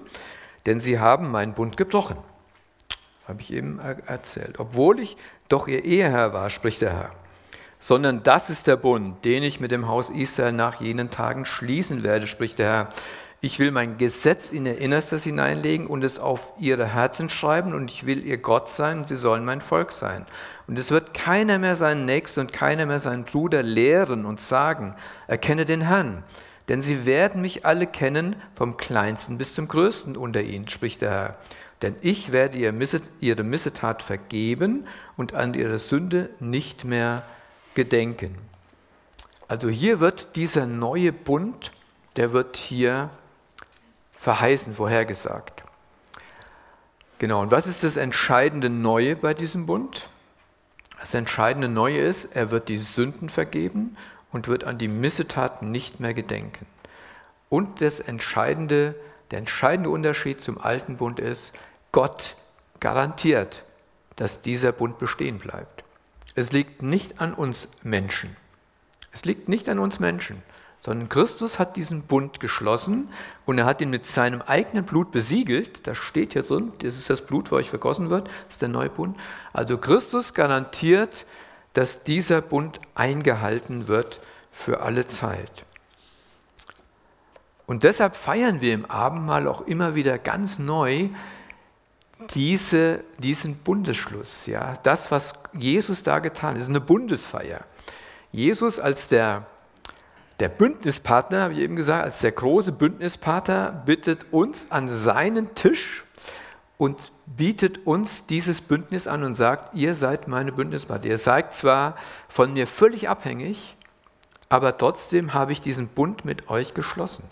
[0.65, 2.17] denn sie haben meinen Bund gebrochen.
[3.27, 4.59] Habe ich eben erzählt.
[4.59, 5.17] Obwohl ich
[5.49, 7.11] doch ihr Eheherr war, spricht der Herr.
[7.79, 12.03] Sondern das ist der Bund, den ich mit dem Haus Israel nach jenen Tagen schließen
[12.03, 12.89] werde, spricht der Herr.
[13.39, 17.91] Ich will mein Gesetz in ihr Innerstes hineinlegen und es auf ihre Herzen schreiben und
[17.91, 20.25] ich will ihr Gott sein und sie sollen mein Volk sein.
[20.65, 24.95] Und es wird keiner mehr seinen Nächsten und keiner mehr seinen Bruder lehren und sagen,
[25.27, 26.23] erkenne den Herrn.
[26.67, 31.11] Denn sie werden mich alle kennen, vom kleinsten bis zum größten unter ihnen, spricht der
[31.11, 31.37] Herr.
[31.83, 37.23] Denn ich werde ihre Missetat vergeben und an ihre Sünde nicht mehr
[37.77, 38.35] gedenken.
[39.47, 41.71] Also hier wird dieser neue Bund,
[42.15, 43.11] der wird hier
[44.17, 45.63] verheißen, vorhergesagt.
[47.19, 50.09] Genau, und was ist das entscheidende Neue bei diesem Bund?
[50.99, 53.95] Das entscheidende Neue ist, er wird die Sünden vergeben
[54.31, 56.65] und wird an die Missetaten nicht mehr gedenken.
[57.47, 58.95] Und das entscheidende,
[59.29, 61.53] der entscheidende Unterschied zum alten Bund ist,
[61.91, 62.35] Gott
[62.79, 63.63] garantiert,
[64.15, 65.76] dass dieser Bund bestehen bleibt.
[66.37, 68.37] Es liegt nicht an uns Menschen.
[69.11, 70.41] Es liegt nicht an uns Menschen
[70.79, 73.09] sondern Christus hat diesen Bund geschlossen
[73.45, 75.87] und er hat ihn mit seinem eigenen Blut besiegelt.
[75.87, 78.69] Das steht hier drin, das ist das Blut, wo euch vergossen wird, das ist der
[78.69, 79.17] neue Bund.
[79.53, 81.25] Also Christus garantiert,
[81.73, 84.19] dass dieser Bund eingehalten wird
[84.51, 85.65] für alle Zeit.
[87.65, 91.09] Und deshalb feiern wir im Abendmahl auch immer wieder ganz neu
[92.33, 94.45] diese, diesen Bundesschluss.
[94.45, 94.77] Ja?
[94.83, 97.61] Das, was Jesus da getan hat, ist eine Bundesfeier.
[98.31, 99.45] Jesus als der
[100.39, 106.05] der Bündnispartner, habe ich eben gesagt, als der große Bündnispartner bittet uns an seinen Tisch
[106.77, 111.09] und bietet uns dieses Bündnis an und sagt, ihr seid meine Bündnispartner.
[111.09, 111.95] Ihr seid zwar
[112.29, 113.75] von mir völlig abhängig,
[114.47, 117.23] aber trotzdem habe ich diesen Bund mit euch geschlossen.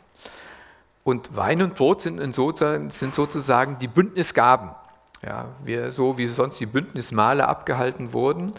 [1.04, 4.72] Und Wein und Brot sind, sozusagen, sind sozusagen die Bündnisgaben.
[5.22, 8.54] Ja, wir, so wie sonst die Bündnismale abgehalten wurden,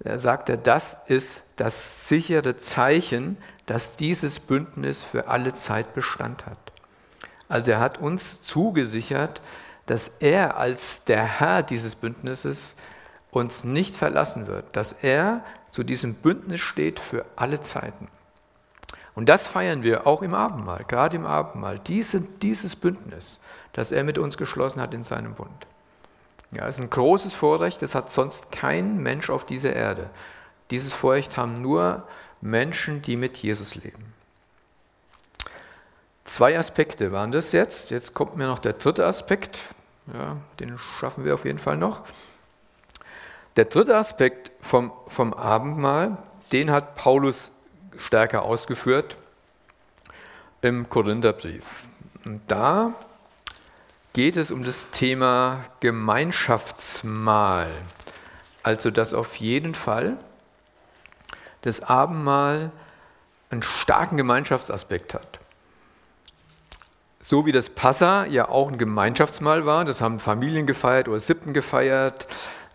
[0.00, 6.46] da sagt er, das ist das sichere Zeichen, dass dieses Bündnis für alle Zeit Bestand
[6.46, 6.58] hat.
[7.48, 9.40] Also er hat uns zugesichert,
[9.86, 12.74] dass er als der Herr dieses Bündnisses
[13.30, 18.08] uns nicht verlassen wird, dass er zu diesem Bündnis steht für alle Zeiten.
[19.14, 23.40] Und das feiern wir auch im Abendmahl, gerade im Abendmahl, diese, dieses Bündnis,
[23.72, 25.66] das er mit uns geschlossen hat in seinem Bund.
[26.54, 30.08] Ja, ist ein großes Vorrecht, das hat sonst kein Mensch auf dieser Erde.
[30.70, 32.06] Dieses Vorrecht haben nur
[32.40, 34.14] Menschen, die mit Jesus leben.
[36.24, 37.90] Zwei Aspekte waren das jetzt.
[37.90, 39.58] Jetzt kommt mir noch der dritte Aspekt.
[40.12, 42.02] Ja, den schaffen wir auf jeden Fall noch.
[43.56, 46.16] Der dritte Aspekt vom, vom Abendmahl,
[46.52, 47.50] den hat Paulus
[47.96, 49.16] stärker ausgeführt
[50.62, 51.88] im Korintherbrief.
[52.24, 52.94] Und da
[54.14, 57.70] geht es um das Thema Gemeinschaftsmahl.
[58.62, 60.16] Also, dass auf jeden Fall
[61.60, 62.70] das Abendmahl
[63.50, 65.40] einen starken Gemeinschaftsaspekt hat.
[67.20, 71.52] So wie das Passa ja auch ein Gemeinschaftsmahl war, das haben Familien gefeiert oder Sippen
[71.52, 72.26] gefeiert,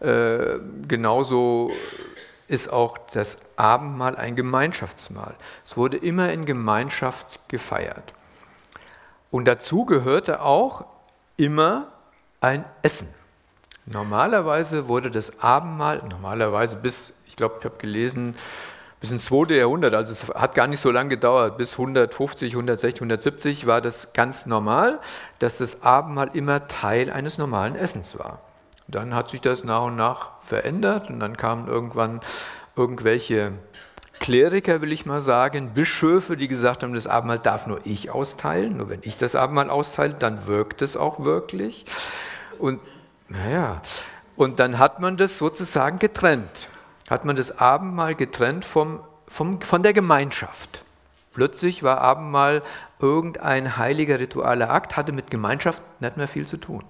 [0.02, 1.72] äh, genauso
[2.48, 5.36] ist auch das Abendmahl ein Gemeinschaftsmahl.
[5.64, 8.14] Es wurde immer in Gemeinschaft gefeiert.
[9.32, 10.86] Und dazu gehörte auch
[11.40, 11.88] immer
[12.42, 13.08] ein Essen.
[13.86, 18.36] Normalerweise wurde das Abendmahl, normalerweise bis, ich glaube, ich habe gelesen,
[19.00, 22.96] bis ins zweite Jahrhundert, also es hat gar nicht so lange gedauert, bis 150, 160,
[23.02, 25.00] 170 war das ganz normal,
[25.40, 28.42] dass das Abendmahl immer Teil eines normalen Essens war.
[28.88, 32.20] Dann hat sich das nach und nach verändert und dann kamen irgendwann
[32.76, 33.54] irgendwelche
[34.20, 38.78] Kleriker, will ich mal sagen, Bischöfe, die gesagt haben, das Abendmahl darf nur ich austeilen.
[38.78, 41.86] Nur wenn ich das Abendmahl austeile, dann wirkt es auch wirklich.
[42.58, 42.80] Und
[43.28, 43.82] naja,
[44.36, 46.70] und dann hat man das sozusagen getrennt
[47.10, 50.84] hat man das Abendmahl getrennt vom, vom, von der Gemeinschaft.
[51.34, 52.62] Plötzlich war Abendmahl
[53.00, 56.84] irgendein heiliger ritualer Akt, hatte mit Gemeinschaft nicht mehr viel zu tun.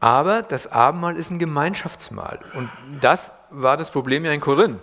[0.00, 2.38] Aber das Abendmahl ist ein Gemeinschaftsmahl.
[2.54, 4.80] Und das war das Problem ja in Korinth.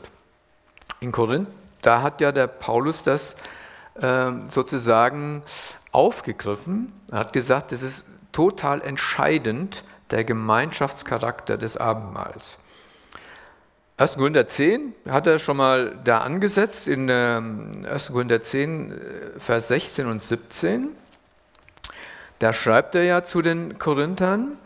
[1.03, 1.49] In Korinth,
[1.81, 3.35] da hat ja der Paulus das
[3.95, 5.43] äh, sozusagen
[5.91, 6.93] aufgegriffen.
[7.11, 12.57] Er hat gesagt, es ist total entscheidend, der Gemeinschaftscharakter des Abendmahls.
[13.97, 14.15] 1.
[14.15, 18.07] Korinther 10 hat er schon mal da angesetzt, in 1.
[18.07, 20.87] Ähm, Korinther 10, äh, Vers 16 und 17.
[22.39, 24.57] Da schreibt er ja zu den Korinthern,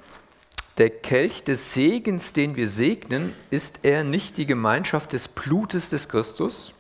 [0.78, 6.08] der Kelch des Segens, den wir segnen, ist er nicht die Gemeinschaft des Blutes des
[6.08, 6.74] Christus?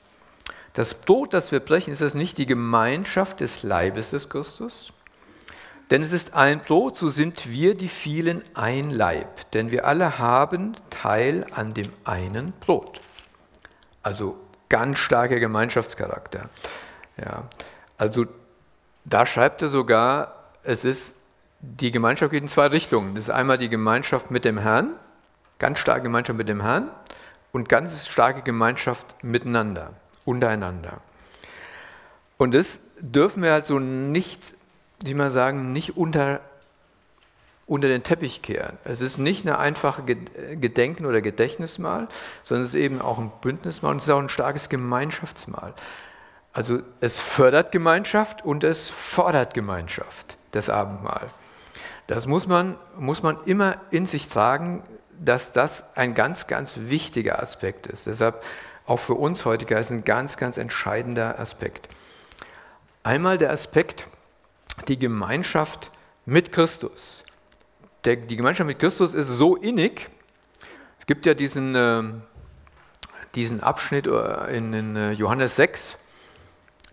[0.73, 4.93] Das Brot, das wir brechen, ist das nicht die Gemeinschaft des Leibes des Christus?
[5.89, 10.19] Denn es ist ein Brot, so sind wir die vielen ein Leib, denn wir alle
[10.19, 13.01] haben Teil an dem einen Brot.
[14.03, 14.37] Also
[14.69, 16.49] ganz starker Gemeinschaftscharakter.
[17.17, 17.45] Ja,
[17.97, 18.25] also
[19.05, 21.13] da schreibt er sogar, es ist,
[21.59, 23.15] die Gemeinschaft geht in zwei Richtungen.
[23.15, 24.91] Das ist einmal die Gemeinschaft mit dem Herrn,
[25.59, 26.89] ganz starke Gemeinschaft mit dem Herrn
[27.51, 29.93] und ganz starke Gemeinschaft miteinander,
[30.25, 31.01] untereinander.
[32.37, 34.55] Und das dürfen wir also nicht
[35.05, 36.41] ich mal sagen, nicht unter,
[37.65, 38.77] unter den Teppich kehren.
[38.83, 42.07] Es ist nicht eine einfache Gedenken- oder Gedächtnismal,
[42.43, 45.73] sondern es ist eben auch ein Bündnismal und es ist auch ein starkes Gemeinschaftsmal.
[46.53, 51.29] Also es fördert Gemeinschaft und es fordert Gemeinschaft, das Abendmahl.
[52.07, 54.83] Das muss man, muss man immer in sich tragen,
[55.19, 58.07] dass das ein ganz, ganz wichtiger Aspekt ist.
[58.07, 58.43] Deshalb
[58.85, 61.89] auch für uns heute ist ein ganz, ganz entscheidender Aspekt.
[63.03, 64.07] Einmal der Aspekt,
[64.87, 65.91] die Gemeinschaft
[66.25, 67.23] mit Christus.
[68.05, 70.09] Der, die Gemeinschaft mit Christus ist so innig.
[70.99, 72.03] Es gibt ja diesen, äh,
[73.35, 75.97] diesen Abschnitt äh, in, in, äh, Johannes 6.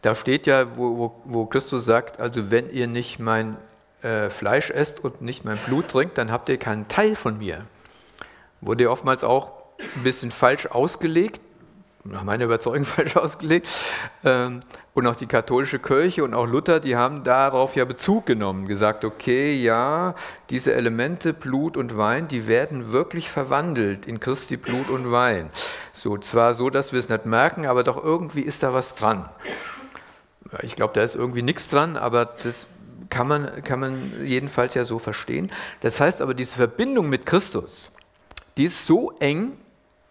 [0.02, 3.56] Da steht ja, wo, wo, wo, Christus sagt, also wenn ihr nicht mein
[4.04, 7.64] äh, Fleisch esst und nicht mein Blut trinkt, dann habt ihr keinen Teil von mir.
[8.60, 9.52] Wurde oftmals auch
[9.96, 11.40] ein bisschen falsch ausgelegt
[12.04, 13.68] nach meiner Überzeugung falsch ausgelegt.
[14.24, 14.60] Ähm,
[14.92, 19.04] und auch die katholische Kirche und auch Luther, die haben darauf ja Bezug genommen, gesagt,
[19.04, 20.14] okay, ja,
[20.50, 25.50] diese Elemente Blut und Wein, die werden wirklich verwandelt in Christi Blut und Wein.
[25.92, 29.28] So, zwar so, dass wir es nicht merken, aber doch irgendwie ist da was dran.
[30.62, 32.68] Ich glaube, da ist irgendwie nichts dran, aber das
[33.10, 35.50] kann man, kann man jedenfalls ja so verstehen.
[35.80, 37.90] Das heißt aber, diese Verbindung mit Christus,
[38.56, 39.52] die ist so eng,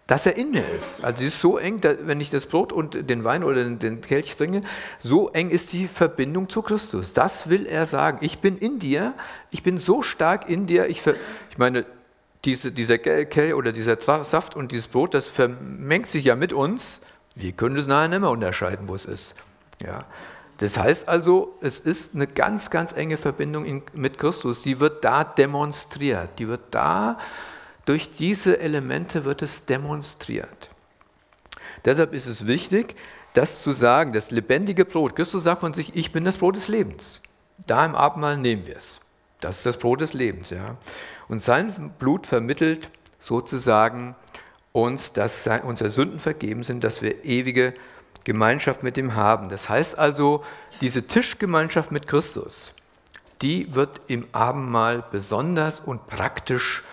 [0.08, 1.04] dass er in mir ist.
[1.04, 4.36] Also sie ist so eng, wenn ich das Brot und den Wein oder den Kelch
[4.36, 4.62] trinke,
[5.00, 7.14] so eng ist die Verbindung zu Christus.
[7.14, 8.18] Das will er sagen.
[8.22, 9.14] Ich bin in dir,
[9.50, 10.88] ich bin so stark in dir.
[10.88, 11.02] Ich,
[11.50, 11.86] ich meine,
[12.44, 17.00] diese, dieser Kelch oder dieser Saft und dieses Brot, das vermengt sich ja mit uns.
[17.36, 19.36] Wir können es nachher nicht mehr unterscheiden, wo es ist.
[19.82, 20.06] Ja.
[20.64, 24.62] Das heißt also, es ist eine ganz, ganz enge Verbindung in, mit Christus.
[24.62, 26.40] Die wird da demonstriert.
[26.40, 27.20] Die wird da
[27.84, 30.70] durch diese Elemente wird es demonstriert.
[31.84, 32.96] Deshalb ist es wichtig,
[33.34, 35.18] das zu sagen, das lebendige Brot.
[35.18, 37.22] Christus sagt von sich, ich bin das Brot des Lebens.
[37.68, 39.02] Da im Abendmahl nehmen wir es.
[39.42, 40.50] Das ist das Brot des Lebens.
[40.50, 40.78] Ja.
[41.28, 44.16] Und sein Blut vermittelt sozusagen
[44.72, 47.74] uns, dass unsere Sünden vergeben sind, dass wir ewige
[48.24, 49.50] Gemeinschaft mit ihm haben.
[49.50, 50.44] Das heißt also,
[50.82, 52.72] diese Tischgemeinschaft mit Christus,
[53.42, 56.84] die wird im Abendmahl besonders und praktisch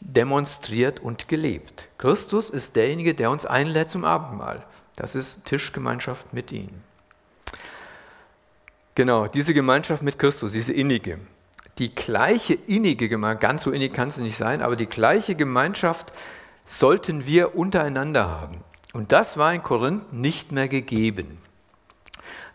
[0.00, 1.88] demonstriert und gelebt.
[1.98, 4.64] Christus ist derjenige, der uns einlädt zum Abendmahl.
[4.94, 6.68] Das ist Tischgemeinschaft mit ihm.
[8.94, 11.18] Genau, diese Gemeinschaft mit Christus, diese innige.
[11.78, 16.12] Die gleiche innige Gemeinschaft, ganz so innig kann es nicht sein, aber die gleiche Gemeinschaft
[16.66, 18.64] sollten wir untereinander haben.
[18.92, 21.38] Und das war in Korinth nicht mehr gegeben.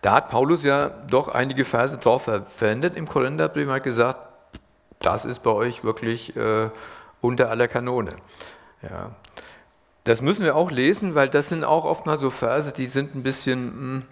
[0.02, 4.20] Da hat Paulus ja doch einige Verse drauf verwendet im Korintherbrief und hat gesagt,
[5.00, 6.70] das ist bei euch wirklich äh,
[7.22, 8.16] unter aller Kanone.
[8.82, 9.12] Ja.
[10.04, 13.16] Das müssen wir auch lesen, weil das sind auch oft mal so Verse, die sind
[13.16, 14.04] ein bisschen, mh, hm,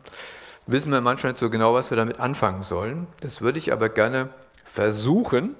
[0.67, 3.07] wissen wir manchmal nicht so genau, was wir damit anfangen sollen.
[3.19, 4.30] Das würde ich aber gerne
[4.63, 5.55] versuchen,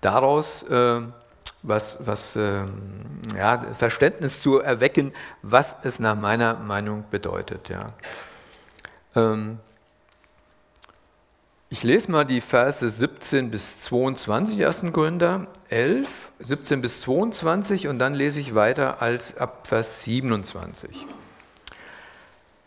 [0.00, 1.02] daraus äh,
[1.62, 2.72] was, was ähm,
[3.36, 7.68] ja, Verständnis zu erwecken, was es nach meiner Meinung bedeutet.
[7.68, 7.92] Ja.
[9.14, 9.58] Ähm,
[11.70, 14.92] ich lese mal die Verse 17 bis 22, 1.
[14.92, 21.06] Korinther 11, 17 bis 22 und dann lese ich weiter als ab Vers 27.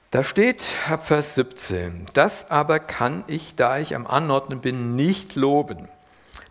[0.10, 5.36] Da steht ab Vers 17, das aber kann ich, da ich am Anordnen bin, nicht
[5.36, 5.90] loben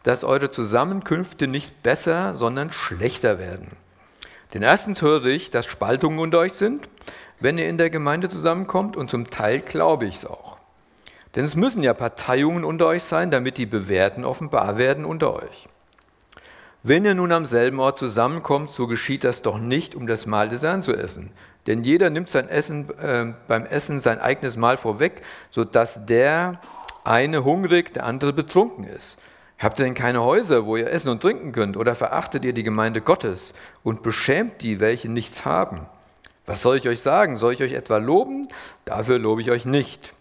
[0.05, 3.73] dass eure Zusammenkünfte nicht besser, sondern schlechter werden.
[4.53, 6.89] Denn erstens höre ich, dass Spaltungen unter euch sind,
[7.41, 10.59] wenn ihr in der Gemeinde zusammenkommt, und zum Teil glaube ich es auch.
[11.35, 15.69] Denn es müssen ja Parteiungen unter euch sein, damit die Bewährten offenbar werden unter euch.
[16.85, 20.51] Wenn ihr nun am selben Ort zusammenkommt, so geschieht das doch nicht, um das Mahl
[20.51, 21.33] des Herrn zu essen.
[21.67, 26.61] Denn jeder nimmt sein Essen, äh, beim Essen sein eigenes Mahl vorweg, sodass der
[27.03, 29.19] eine hungrig, der andere betrunken ist.
[29.59, 31.77] Habt ihr denn keine Häuser, wo ihr essen und trinken könnt?
[31.77, 35.87] Oder verachtet ihr die Gemeinde Gottes und beschämt die, welche nichts haben?
[36.47, 37.39] Was soll ich euch sagen?
[37.39, 38.49] Soll ich euch etwa loben?
[38.85, 40.13] Dafür lobe ich euch nicht.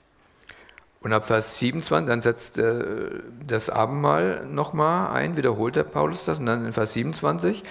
[1.01, 2.86] Und ab Vers 27, dann setzt äh,
[3.45, 7.63] das Abendmahl nochmal ein, wiederholt der Paulus das, und dann in Vers 27,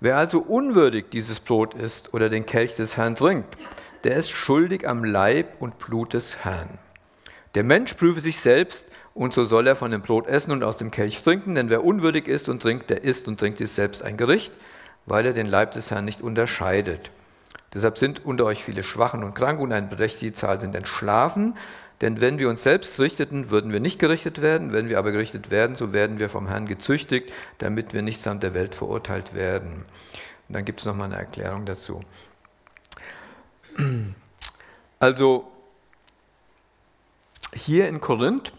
[0.00, 3.56] wer also unwürdig dieses Brot isst oder den Kelch des Herrn trinkt,
[4.02, 6.80] der ist schuldig am Leib und Blut des Herrn.
[7.54, 10.76] Der Mensch prüfe sich selbst, und so soll er von dem Brot essen und aus
[10.76, 14.02] dem Kelch trinken, denn wer unwürdig ist und trinkt, der isst und trinkt ist selbst
[14.02, 14.52] ein Gericht,
[15.06, 17.10] weil er den Leib des Herrn nicht unterscheidet.
[17.74, 21.56] Deshalb sind unter euch viele Schwachen und krank und eine berechtigte Zahl sind entschlafen.
[22.02, 24.72] Denn wenn wir uns selbst richteten, würden wir nicht gerichtet werden.
[24.72, 28.42] Wenn wir aber gerichtet werden, so werden wir vom Herrn gezüchtigt, damit wir nicht samt
[28.42, 29.84] der Welt verurteilt werden.
[30.48, 32.00] Und dann gibt es nochmal eine Erklärung dazu.
[34.98, 35.50] Also
[37.54, 38.52] hier in Korinth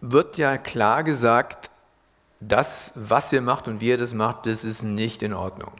[0.00, 1.70] wird ja klar gesagt,
[2.40, 5.72] das, was ihr macht und wie ihr das macht, das ist nicht in Ordnung.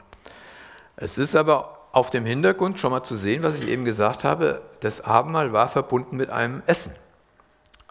[0.97, 4.63] Es ist aber auf dem Hintergrund schon mal zu sehen, was ich eben gesagt habe,
[4.81, 6.93] das Abendmahl war verbunden mit einem Essen.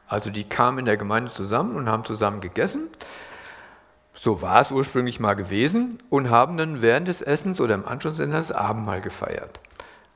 [0.08, 2.88] Also die kamen in der Gemeinde zusammen und haben zusammen gegessen.
[4.14, 8.20] So war es ursprünglich mal gewesen und haben dann während des Essens oder im Anschluss
[8.20, 9.60] in das Abendmahl gefeiert.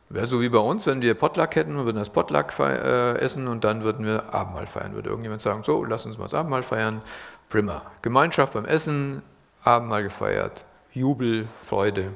[0.10, 3.64] Wäre so wie bei uns, wenn wir Potluck hätten, würden das Potluck äh, essen und
[3.64, 4.94] dann würden wir Abendmahl feiern.
[4.94, 7.02] Würde irgendjemand sagen, so, lass uns mal das Abendmahl feiern.
[7.50, 7.82] Prima.
[8.02, 9.22] Gemeinschaft beim Essen,
[9.64, 12.14] Abendmahl gefeiert, Jubel, Freude,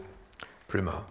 [0.68, 1.06] prima.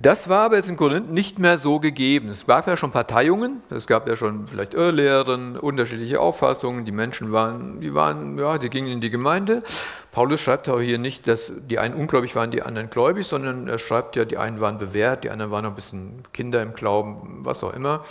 [0.00, 2.28] Das war aber jetzt in Korinth nicht mehr so gegeben.
[2.28, 6.84] Es gab ja schon Parteiungen, es gab ja schon vielleicht Irrlehren, unterschiedliche Auffassungen.
[6.84, 9.64] Die Menschen waren, die waren, ja, die gingen in die Gemeinde.
[10.12, 13.80] Paulus schreibt auch hier nicht, dass die einen ungläubig waren, die anderen gläubig, sondern er
[13.80, 17.40] schreibt ja, die einen waren bewährt, die anderen waren noch ein bisschen Kinder im Glauben,
[17.44, 18.04] was auch immer.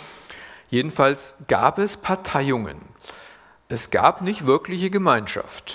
[0.68, 2.76] Jedenfalls gab es Parteiungen.
[3.70, 5.74] Es gab nicht wirkliche Gemeinschaft.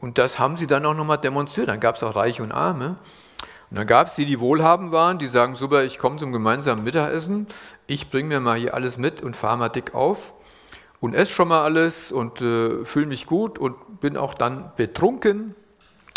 [0.00, 1.68] Und das haben sie dann auch nochmal demonstriert.
[1.68, 2.96] Dann gab es auch Reiche und Arme.
[3.74, 6.84] Und dann gab es die, die wohlhabend waren, die sagen, super, ich komme zum gemeinsamen
[6.84, 7.48] Mittagessen,
[7.88, 10.32] ich bringe mir mal hier alles mit und fahre mal dick auf
[11.00, 15.56] und esse schon mal alles und äh, fühle mich gut und bin auch dann betrunken,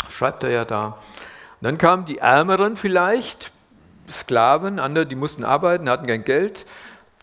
[0.08, 0.86] schreibt er ja da.
[0.86, 3.50] Und dann kamen die Ärmeren vielleicht,
[4.08, 6.64] Sklaven, andere, die mussten arbeiten, hatten kein Geld,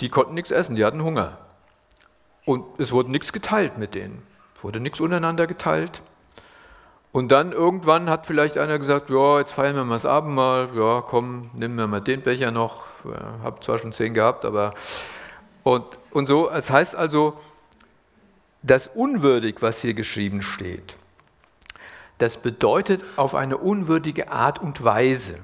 [0.01, 1.37] die konnten nichts essen, die hatten Hunger.
[2.43, 4.21] Und es wurde nichts geteilt mit denen,
[4.57, 6.01] es wurde nichts untereinander geteilt.
[7.15, 10.99] Und dann irgendwann hat vielleicht einer gesagt, ja, jetzt feiern wir mal das Abendmahl, ja,
[10.99, 14.73] komm, nimm mir mal den Becher noch, ja, hab zwar schon zehn gehabt, aber
[15.63, 17.39] und, und so, das heißt also,
[18.63, 20.97] das unwürdig, was hier geschrieben steht,
[22.17, 25.35] das bedeutet auf eine unwürdige Art und Weise.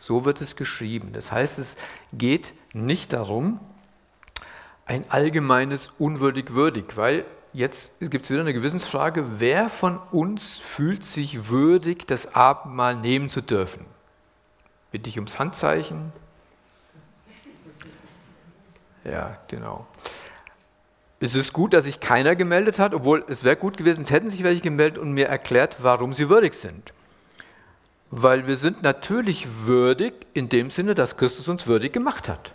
[0.00, 1.12] So wird es geschrieben.
[1.12, 1.76] Das heißt, es
[2.12, 3.60] geht nicht darum,
[4.86, 11.04] ein allgemeines unwürdig würdig, weil jetzt gibt es wieder eine Gewissensfrage, wer von uns fühlt
[11.04, 13.84] sich würdig, das Abendmahl nehmen zu dürfen?
[14.90, 16.12] Bitte ich ums Handzeichen?
[19.04, 19.86] Ja, genau.
[21.20, 24.30] Es ist gut, dass sich keiner gemeldet hat, obwohl es wäre gut gewesen, es hätten
[24.30, 26.92] sich welche gemeldet und mir erklärt, warum sie würdig sind.
[28.10, 32.52] Weil wir sind natürlich würdig in dem Sinne, dass Christus uns würdig gemacht hat.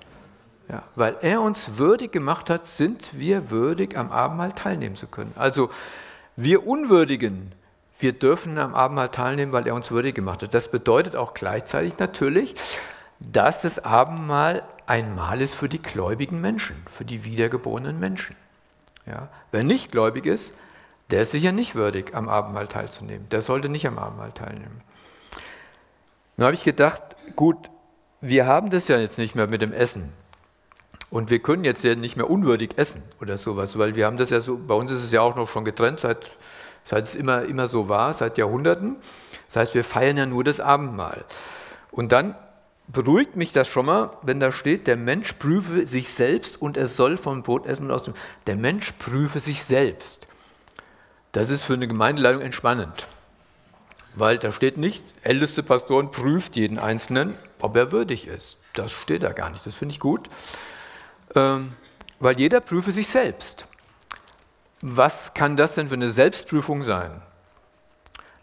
[0.70, 5.32] Ja, weil er uns würdig gemacht hat, sind wir würdig, am Abendmahl teilnehmen zu können.
[5.36, 5.70] Also
[6.36, 7.54] wir Unwürdigen,
[8.00, 10.54] wir dürfen am Abendmahl teilnehmen, weil er uns würdig gemacht hat.
[10.54, 12.56] Das bedeutet auch gleichzeitig natürlich,
[13.20, 18.36] dass das Abendmahl ein Mahl ist für die gläubigen Menschen, für die wiedergeborenen Menschen.
[19.06, 20.54] Ja, wer nicht gläubig ist,
[21.12, 23.30] der ist sicher nicht würdig, am Abendmahl teilzunehmen.
[23.30, 24.82] Der sollte nicht am Abendmahl teilnehmen.
[26.36, 27.70] Nun habe ich gedacht, gut,
[28.20, 30.12] wir haben das ja jetzt nicht mehr mit dem Essen.
[31.10, 34.30] Und wir können jetzt ja nicht mehr unwürdig essen oder sowas, weil wir haben das
[34.30, 36.32] ja so, bei uns ist es ja auch noch schon getrennt seit
[36.88, 38.96] seit es immer, immer so war, seit Jahrhunderten.
[39.48, 41.26] Das heißt, wir feiern ja nur das Abendmahl.
[41.92, 42.36] Und dann
[42.88, 46.88] beruhigt mich das schon mal, wenn da steht, der Mensch prüfe sich selbst und er
[46.88, 48.14] soll vom Brot essen und aus dem.
[48.48, 50.28] Der Mensch prüfe sich selbst.
[51.34, 53.08] Das ist für eine Gemeindeleitung entspannend.
[54.16, 58.58] Weil da steht nicht, älteste Pastoren prüft jeden Einzelnen, ob er würdig ist.
[58.74, 59.66] Das steht da gar nicht.
[59.66, 60.30] Das finde ich gut.
[61.36, 61.74] Ähm,
[62.20, 63.66] weil jeder prüfe sich selbst.
[64.82, 67.22] Was kann das denn für eine Selbstprüfung sein?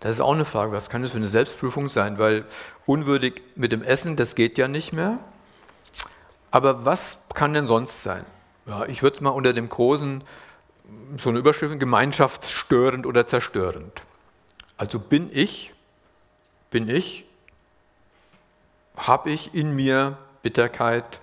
[0.00, 2.18] Das ist auch eine Frage, was kann das für eine Selbstprüfung sein?
[2.18, 2.44] Weil
[2.86, 5.18] unwürdig mit dem Essen, das geht ja nicht mehr.
[6.50, 8.24] Aber was kann denn sonst sein?
[8.66, 10.22] Ja, ich würde mal unter dem großen,
[11.16, 14.02] so eine Überschrift, gemeinschaftsstörend oder zerstörend.
[14.76, 15.72] Also bin ich,
[16.70, 17.24] bin ich,
[18.96, 21.20] habe ich in mir Bitterkeit,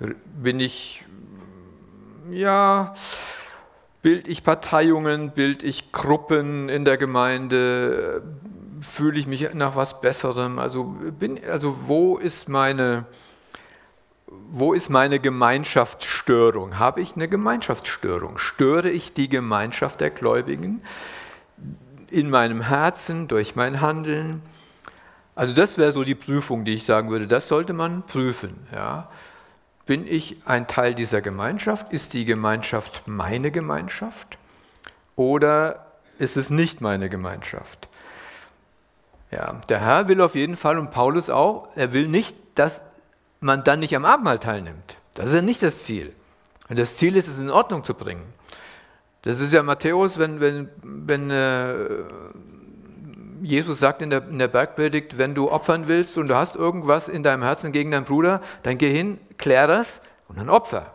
[0.00, 1.04] bin ich,
[2.30, 2.94] ja,
[4.02, 8.22] bild ich Parteiungen, bild ich Gruppen in der Gemeinde,
[8.80, 13.06] fühle ich mich nach was Besserem, also, bin, also wo ist meine,
[14.50, 16.78] wo ist meine Gemeinschaftsstörung?
[16.78, 18.38] Habe ich eine Gemeinschaftsstörung?
[18.38, 20.82] Störe ich die Gemeinschaft der Gläubigen
[22.10, 24.42] in meinem Herzen, durch mein Handeln?
[25.34, 28.66] Also das wäre so die Prüfung, die ich sagen würde, das sollte man prüfen.
[28.72, 29.08] Ja.
[29.88, 31.94] Bin ich ein Teil dieser Gemeinschaft?
[31.94, 34.36] Ist die Gemeinschaft meine Gemeinschaft?
[35.16, 35.86] Oder
[36.18, 37.88] ist es nicht meine Gemeinschaft?
[39.30, 42.82] Ja, der Herr will auf jeden Fall und Paulus auch, er will nicht, dass
[43.40, 44.98] man dann nicht am Abendmahl teilnimmt.
[45.14, 46.14] Das ist ja nicht das Ziel.
[46.68, 48.26] Und das Ziel ist es in Ordnung zu bringen.
[49.22, 51.74] Das ist ja Matthäus, wenn, wenn, wenn äh,
[53.42, 57.08] Jesus sagt in der, in der Bergpredigt, wenn du opfern willst und du hast irgendwas
[57.08, 60.94] in deinem Herzen gegen deinen Bruder, dann geh hin, klär das und dann opfer.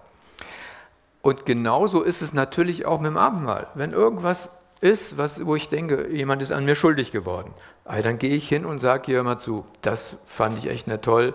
[1.22, 3.68] Und genauso ist es natürlich auch mit dem Abendmahl.
[3.76, 4.50] Wenn irgendwas
[4.82, 7.54] ist, was, wo ich denke, jemand ist an mir schuldig geworden,
[7.86, 11.34] dann gehe ich hin und sage hier mal zu, das fand ich echt nicht toll.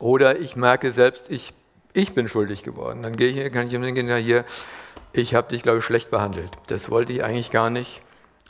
[0.00, 1.54] Oder ich merke selbst, ich,
[1.92, 3.04] ich bin schuldig geworden.
[3.04, 4.44] Dann gehe ich, kann ich ihm ja hier,
[5.12, 6.50] ich habe dich, glaube ich, schlecht behandelt.
[6.66, 8.02] Das wollte ich eigentlich gar nicht.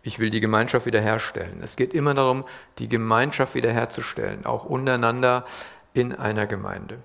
[0.03, 1.61] Ich will die Gemeinschaft wiederherstellen.
[1.63, 2.45] Es geht immer darum,
[2.79, 5.45] die Gemeinschaft wiederherzustellen, auch untereinander
[5.95, 6.99] in einer Gemeinde.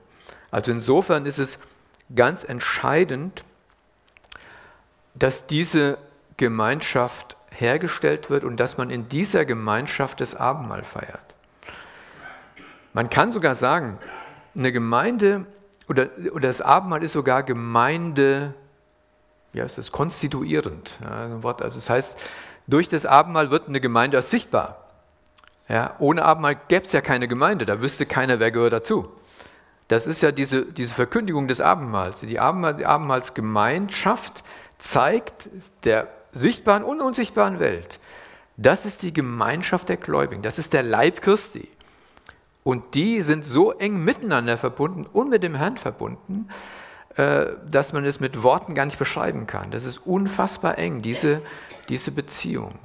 [0.49, 1.59] Also insofern ist es
[2.15, 3.43] ganz entscheidend,
[5.13, 5.97] dass diese
[6.37, 11.19] Gemeinschaft hergestellt wird und dass man in dieser Gemeinschaft das Abendmahl feiert.
[12.93, 13.99] Man kann sogar sagen,
[14.55, 15.45] eine Gemeinde
[15.87, 18.53] oder, oder das Abendmahl ist sogar Gemeinde,
[19.53, 20.97] ja, ist das konstituierend.
[21.01, 22.19] Ja, ein Wort, also das heißt,
[22.67, 24.83] durch das Abendmahl wird eine Gemeinde erst sichtbar.
[25.69, 29.11] Ja, ohne Abendmahl gäbe es ja keine Gemeinde, da wüsste keiner, wer gehört dazu.
[29.87, 32.21] Das ist ja diese, diese Verkündigung des Abendmahls.
[32.21, 34.43] Die, Abendmahl, die Abendmahlsgemeinschaft
[34.77, 35.49] zeigt
[35.83, 37.99] der sichtbaren und unsichtbaren Welt,
[38.57, 41.69] das ist die Gemeinschaft der Gläubigen, das ist der Leib Christi.
[42.63, 46.49] Und die sind so eng miteinander verbunden und mit dem Herrn verbunden,
[47.17, 49.71] dass man es mit Worten gar nicht beschreiben kann.
[49.71, 51.41] Das ist unfassbar eng, diese,
[51.89, 52.75] diese Beziehung.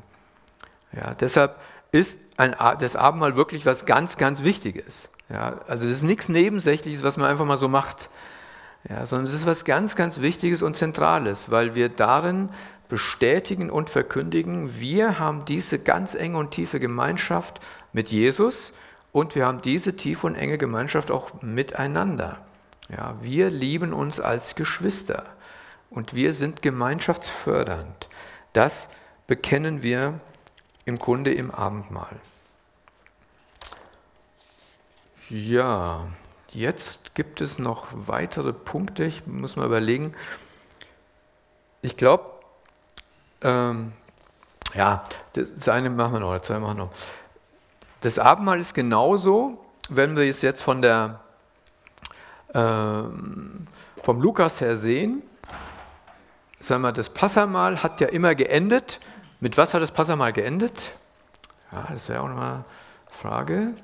[0.95, 1.57] Ja, deshalb
[1.91, 5.11] ist ein, das Abendmahl wirklich was ganz, ganz Wichtiges.
[5.29, 8.09] Ja, also das ist nichts Nebensächliches, was man einfach mal so macht,
[8.89, 12.49] ja, sondern es ist was ganz, ganz Wichtiges und Zentrales, weil wir darin
[12.89, 17.61] bestätigen und verkündigen, wir haben diese ganz enge und tiefe Gemeinschaft
[17.93, 18.73] mit Jesus
[19.13, 22.39] und wir haben diese tiefe und enge Gemeinschaft auch miteinander.
[22.93, 25.25] Ja, wir lieben uns als Geschwister
[25.89, 28.09] und wir sind gemeinschaftsfördernd.
[28.53, 28.89] Das
[29.27, 30.21] bekennen wir
[30.85, 32.21] im Grunde im Abendmahl.
[35.31, 36.07] Ja,
[36.51, 39.05] jetzt gibt es noch weitere Punkte.
[39.05, 40.13] Ich muss mal überlegen.
[41.81, 42.27] Ich glaube,
[43.41, 43.93] ähm,
[44.75, 46.93] ja, das eine machen wir noch, das zwei machen wir noch.
[48.03, 51.21] Das Abendmahl ist genauso, wenn wir es jetzt von der
[52.55, 53.67] ähm,
[54.03, 55.23] vom Lukas her sehen,
[56.61, 59.01] sagen wir, das Passamal hat ja immer geendet.
[59.41, 60.93] Mit was hat das Passamal geendet?
[61.73, 62.65] Ja, das wäre auch nochmal eine
[63.11, 63.75] Frage.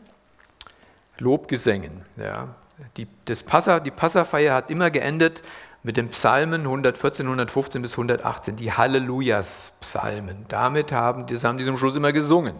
[1.18, 2.02] Lobgesängen.
[2.16, 2.48] Ja.
[2.96, 5.42] Die, das Passa, die Passafeier hat immer geendet
[5.82, 10.44] mit den Psalmen 114, 115 bis 118, die Hallelujahs-Psalmen.
[10.48, 12.54] Damit haben, das haben die zum Schluss immer gesungen.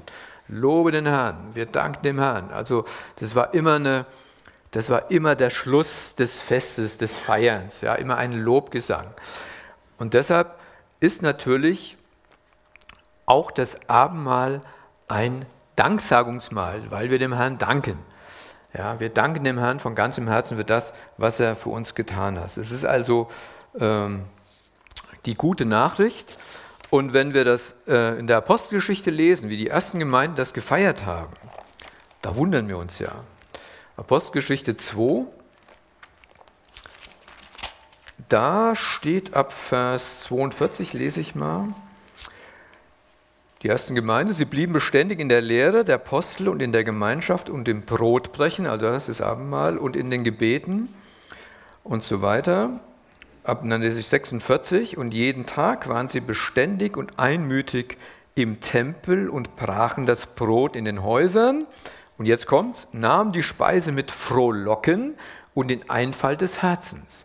[0.49, 2.51] Lobe den Herrn, wir danken dem Herrn.
[2.51, 2.85] Also
[3.17, 4.07] das war immer eine,
[4.71, 9.07] das war immer der Schluss des Festes, des Feierns, ja, immer ein Lobgesang.
[9.99, 10.59] Und deshalb
[11.01, 11.97] ist natürlich
[13.27, 14.61] auch das Abendmahl
[15.09, 15.47] ein
[15.77, 17.99] Danksagungsmahl, weil wir dem Herrn danken.
[18.75, 22.39] Ja, wir danken dem Herrn von ganzem Herzen für das, was er für uns getan
[22.39, 22.57] hat.
[22.57, 23.29] Es ist also
[23.79, 24.25] ähm,
[25.25, 26.37] die gute Nachricht
[26.91, 31.05] Und wenn wir das äh, in der Apostelgeschichte lesen, wie die ersten Gemeinden das gefeiert
[31.05, 31.33] haben,
[32.23, 33.13] da wundern wir uns ja.
[33.99, 35.27] Apostelgeschichte 2,
[38.29, 41.75] da steht ab Vers 42, lese ich mal.
[43.63, 47.51] Die ersten Gemeinden, sie blieben beständig in der Lehre der Apostel und in der Gemeinschaft
[47.51, 50.95] und im Brotbrechen, also das ist Abendmahl, und in den Gebeten
[51.83, 52.79] und so weiter.
[53.43, 57.97] Ab dann lese ich 46, und jeden Tag waren sie beständig und einmütig
[58.37, 61.67] im Tempel und brachen das Brot in den Häusern.
[62.19, 65.17] Und jetzt kommt's, nahmen die Speise mit Frohlocken
[65.55, 67.25] und den Einfall des Herzens.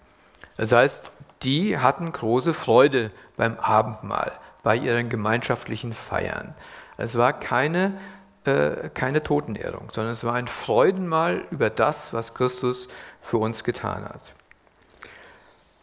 [0.55, 4.31] Das heißt, die hatten große Freude beim Abendmahl
[4.61, 6.55] bei ihren gemeinschaftlichen Feiern.
[6.97, 7.99] Es war keine,
[8.45, 12.87] äh, keine Totenehrung, sondern es war ein Freudenmahl über das, was Christus
[13.21, 14.21] für uns getan hat.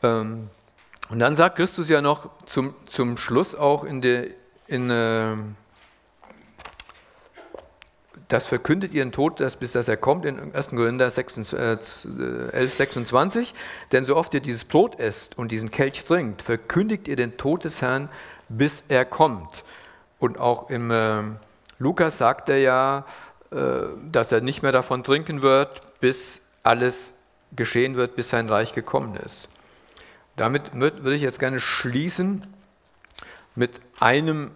[0.02, 0.48] Ähm,
[1.10, 4.28] und dann sagt Christus ja noch zum, zum Schluss auch in der,
[4.68, 5.36] in, äh,
[8.30, 10.70] das verkündet ihren Tod, dass, bis dass er kommt, in 1.
[10.70, 11.76] Korinther 6, äh,
[12.52, 13.54] 11, 26.
[13.90, 17.64] Denn so oft ihr dieses Brot esst und diesen Kelch trinkt, verkündigt ihr den Tod
[17.64, 18.08] des Herrn,
[18.48, 19.64] bis er kommt.
[20.20, 21.22] Und auch im äh,
[21.80, 23.04] Lukas sagt er ja,
[23.50, 27.12] äh, dass er nicht mehr davon trinken wird, bis alles
[27.56, 29.48] geschehen wird, bis sein Reich gekommen ist.
[30.36, 32.46] Damit würde ich jetzt gerne schließen
[33.56, 34.52] mit einem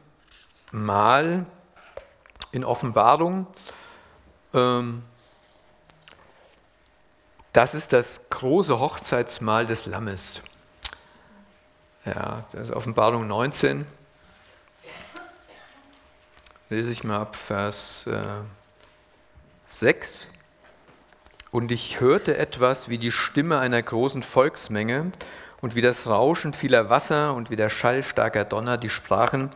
[0.71, 1.47] Mal
[2.55, 3.47] in Offenbarung.
[4.53, 5.03] Ähm,
[7.53, 10.41] das ist das große Hochzeitsmahl des Lammes.
[12.05, 13.87] Ja, das ist Offenbarung 19.
[16.71, 18.43] Lese ich mal ab Vers äh,
[19.69, 20.27] 6.
[21.51, 25.13] Und ich hörte etwas wie die Stimme einer großen Volksmenge
[25.61, 29.51] und wie das Rauschen vieler Wasser und wie der Schall starker Donner, die sprachen,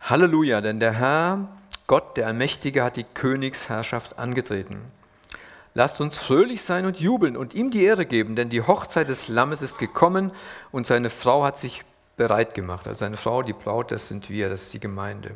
[0.00, 1.48] Halleluja, denn der Herr,
[1.92, 4.80] Gott, der Allmächtige, hat die Königsherrschaft angetreten.
[5.74, 9.28] Lasst uns fröhlich sein und jubeln und ihm die Ehre geben, denn die Hochzeit des
[9.28, 10.32] Lammes ist gekommen
[10.70, 11.84] und seine Frau hat sich
[12.16, 12.88] bereit gemacht.
[12.88, 15.32] Also seine Frau, die Braut, das sind wir, das ist die Gemeinde.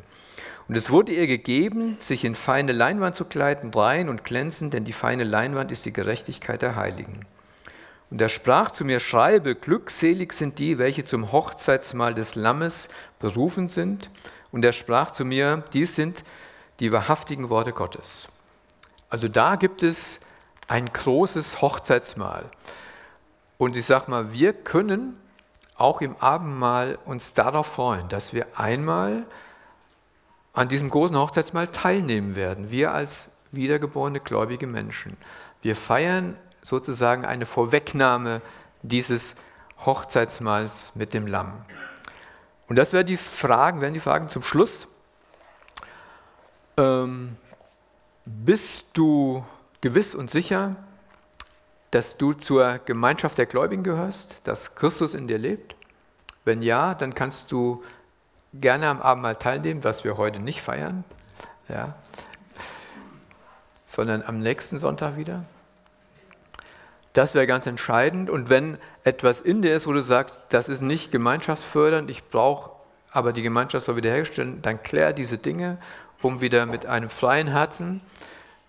[0.67, 4.87] Und es wurde ihr gegeben, sich in feine Leinwand zu kleiden, rein und glänzend, denn
[4.87, 7.27] die feine Leinwand ist die Gerechtigkeit der Heiligen.
[8.11, 12.89] Und er sprach zu mir, schreibe, glückselig sind die, welche zum Hochzeitsmahl des Lammes
[13.19, 14.09] berufen sind.
[14.53, 16.25] Und er sprach zu mir, dies sind
[16.81, 18.29] die wahrhaftigen Worte Gottes.
[19.09, 20.21] Also da gibt es
[20.69, 22.45] ein großes Hochzeitsmahl.
[23.59, 25.21] Und ich sage mal, wir können
[25.77, 29.25] auch im Abendmahl uns darauf freuen, dass wir einmal
[30.53, 35.17] an diesem großen Hochzeitsmahl teilnehmen werden, wir als wiedergeborene gläubige Menschen.
[35.63, 38.41] Wir feiern sozusagen eine Vorwegnahme
[38.83, 39.35] dieses
[39.85, 41.53] Hochzeitsmahls mit dem Lamm.
[42.69, 44.89] Und das wären die Fragen, wären die Fragen zum Schluss.
[46.79, 47.37] Ähm,
[48.27, 49.45] bist du
[49.81, 50.77] gewiss und sicher,
[51.91, 55.75] dass du zur Gemeinschaft der Gläubigen gehörst, dass Christus in dir lebt?
[56.45, 57.83] Wenn ja, dann kannst du
[58.53, 61.05] gerne am Abendmahl teilnehmen, was wir heute nicht feiern,
[61.69, 61.95] ja,
[63.87, 65.45] sondern am nächsten Sonntag wieder.
[67.15, 68.29] Das wäre ganz entscheidend.
[68.29, 72.77] Und wenn etwas in dir ist, wo du sagst, das ist nicht gemeinschaftsfördernd, ich brauche
[73.17, 75.79] aber die Gemeinschaft soll wiederhergestellt, dann klär diese Dinge,
[76.23, 78.01] um wieder mit einem freien Herzen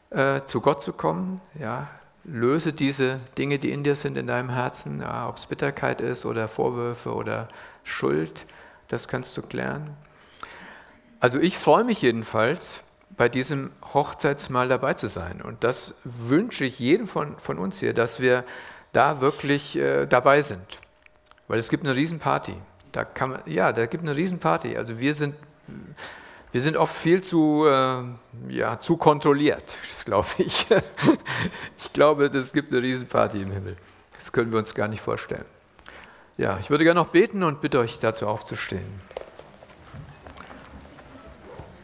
[0.09, 1.41] äh, zu Gott zu kommen.
[1.59, 1.87] Ja,
[2.23, 6.25] löse diese Dinge, die in dir sind, in deinem Herzen, ja, ob es Bitterkeit ist
[6.25, 7.47] oder Vorwürfe oder
[7.83, 8.45] Schuld,
[8.89, 9.95] das kannst du klären.
[11.19, 12.83] Also ich freue mich jedenfalls,
[13.17, 15.41] bei diesem Hochzeitsmahl dabei zu sein.
[15.41, 18.43] Und das wünsche ich jedem von, von uns hier, dass wir
[18.93, 20.77] da wirklich äh, dabei sind.
[21.47, 22.53] Weil es gibt eine Riesenparty.
[22.91, 24.77] Da kann man, ja, da gibt eine Riesenparty.
[24.77, 25.35] Also wir sind,
[26.51, 28.03] wir sind oft viel zu, äh,
[28.49, 30.65] ja, zu kontrolliert, das glaube ich.
[31.77, 33.77] ich glaube, es gibt eine Riesenparty im Himmel.
[34.17, 35.45] Das können wir uns gar nicht vorstellen.
[36.37, 39.01] Ja, ich würde gerne noch beten und bitte euch dazu aufzustehen.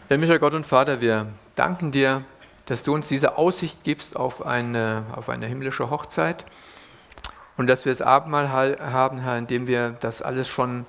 [0.10, 2.24] Himmlischer Gott und Vater, wir danken dir,
[2.66, 6.46] dass du uns diese Aussicht gibst auf eine, auf eine himmlische Hochzeit
[7.58, 10.86] und dass wir das Abendmahl haben, Herr, indem wir das alles schon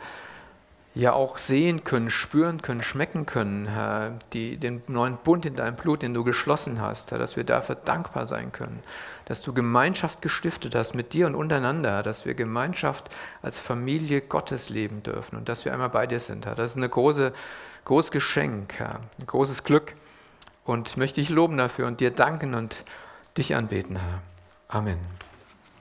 [0.94, 5.74] ja auch sehen können, spüren können, schmecken können, Herr, die, den neuen Bund in deinem
[5.74, 8.80] Blut, den du geschlossen hast, Herr, dass wir dafür dankbar sein können,
[9.24, 13.10] dass du Gemeinschaft gestiftet hast mit dir und untereinander, dass wir Gemeinschaft
[13.42, 16.54] als Familie Gottes leben dürfen und dass wir einmal bei dir sind, Herr.
[16.54, 17.32] Das ist eine große,
[17.86, 19.94] großes Geschenk, Herr, ein großes Glück
[20.64, 22.84] und möchte ich loben dafür und dir danken und
[23.36, 24.22] dich anbeten, Herr.
[24.68, 25.23] Amen.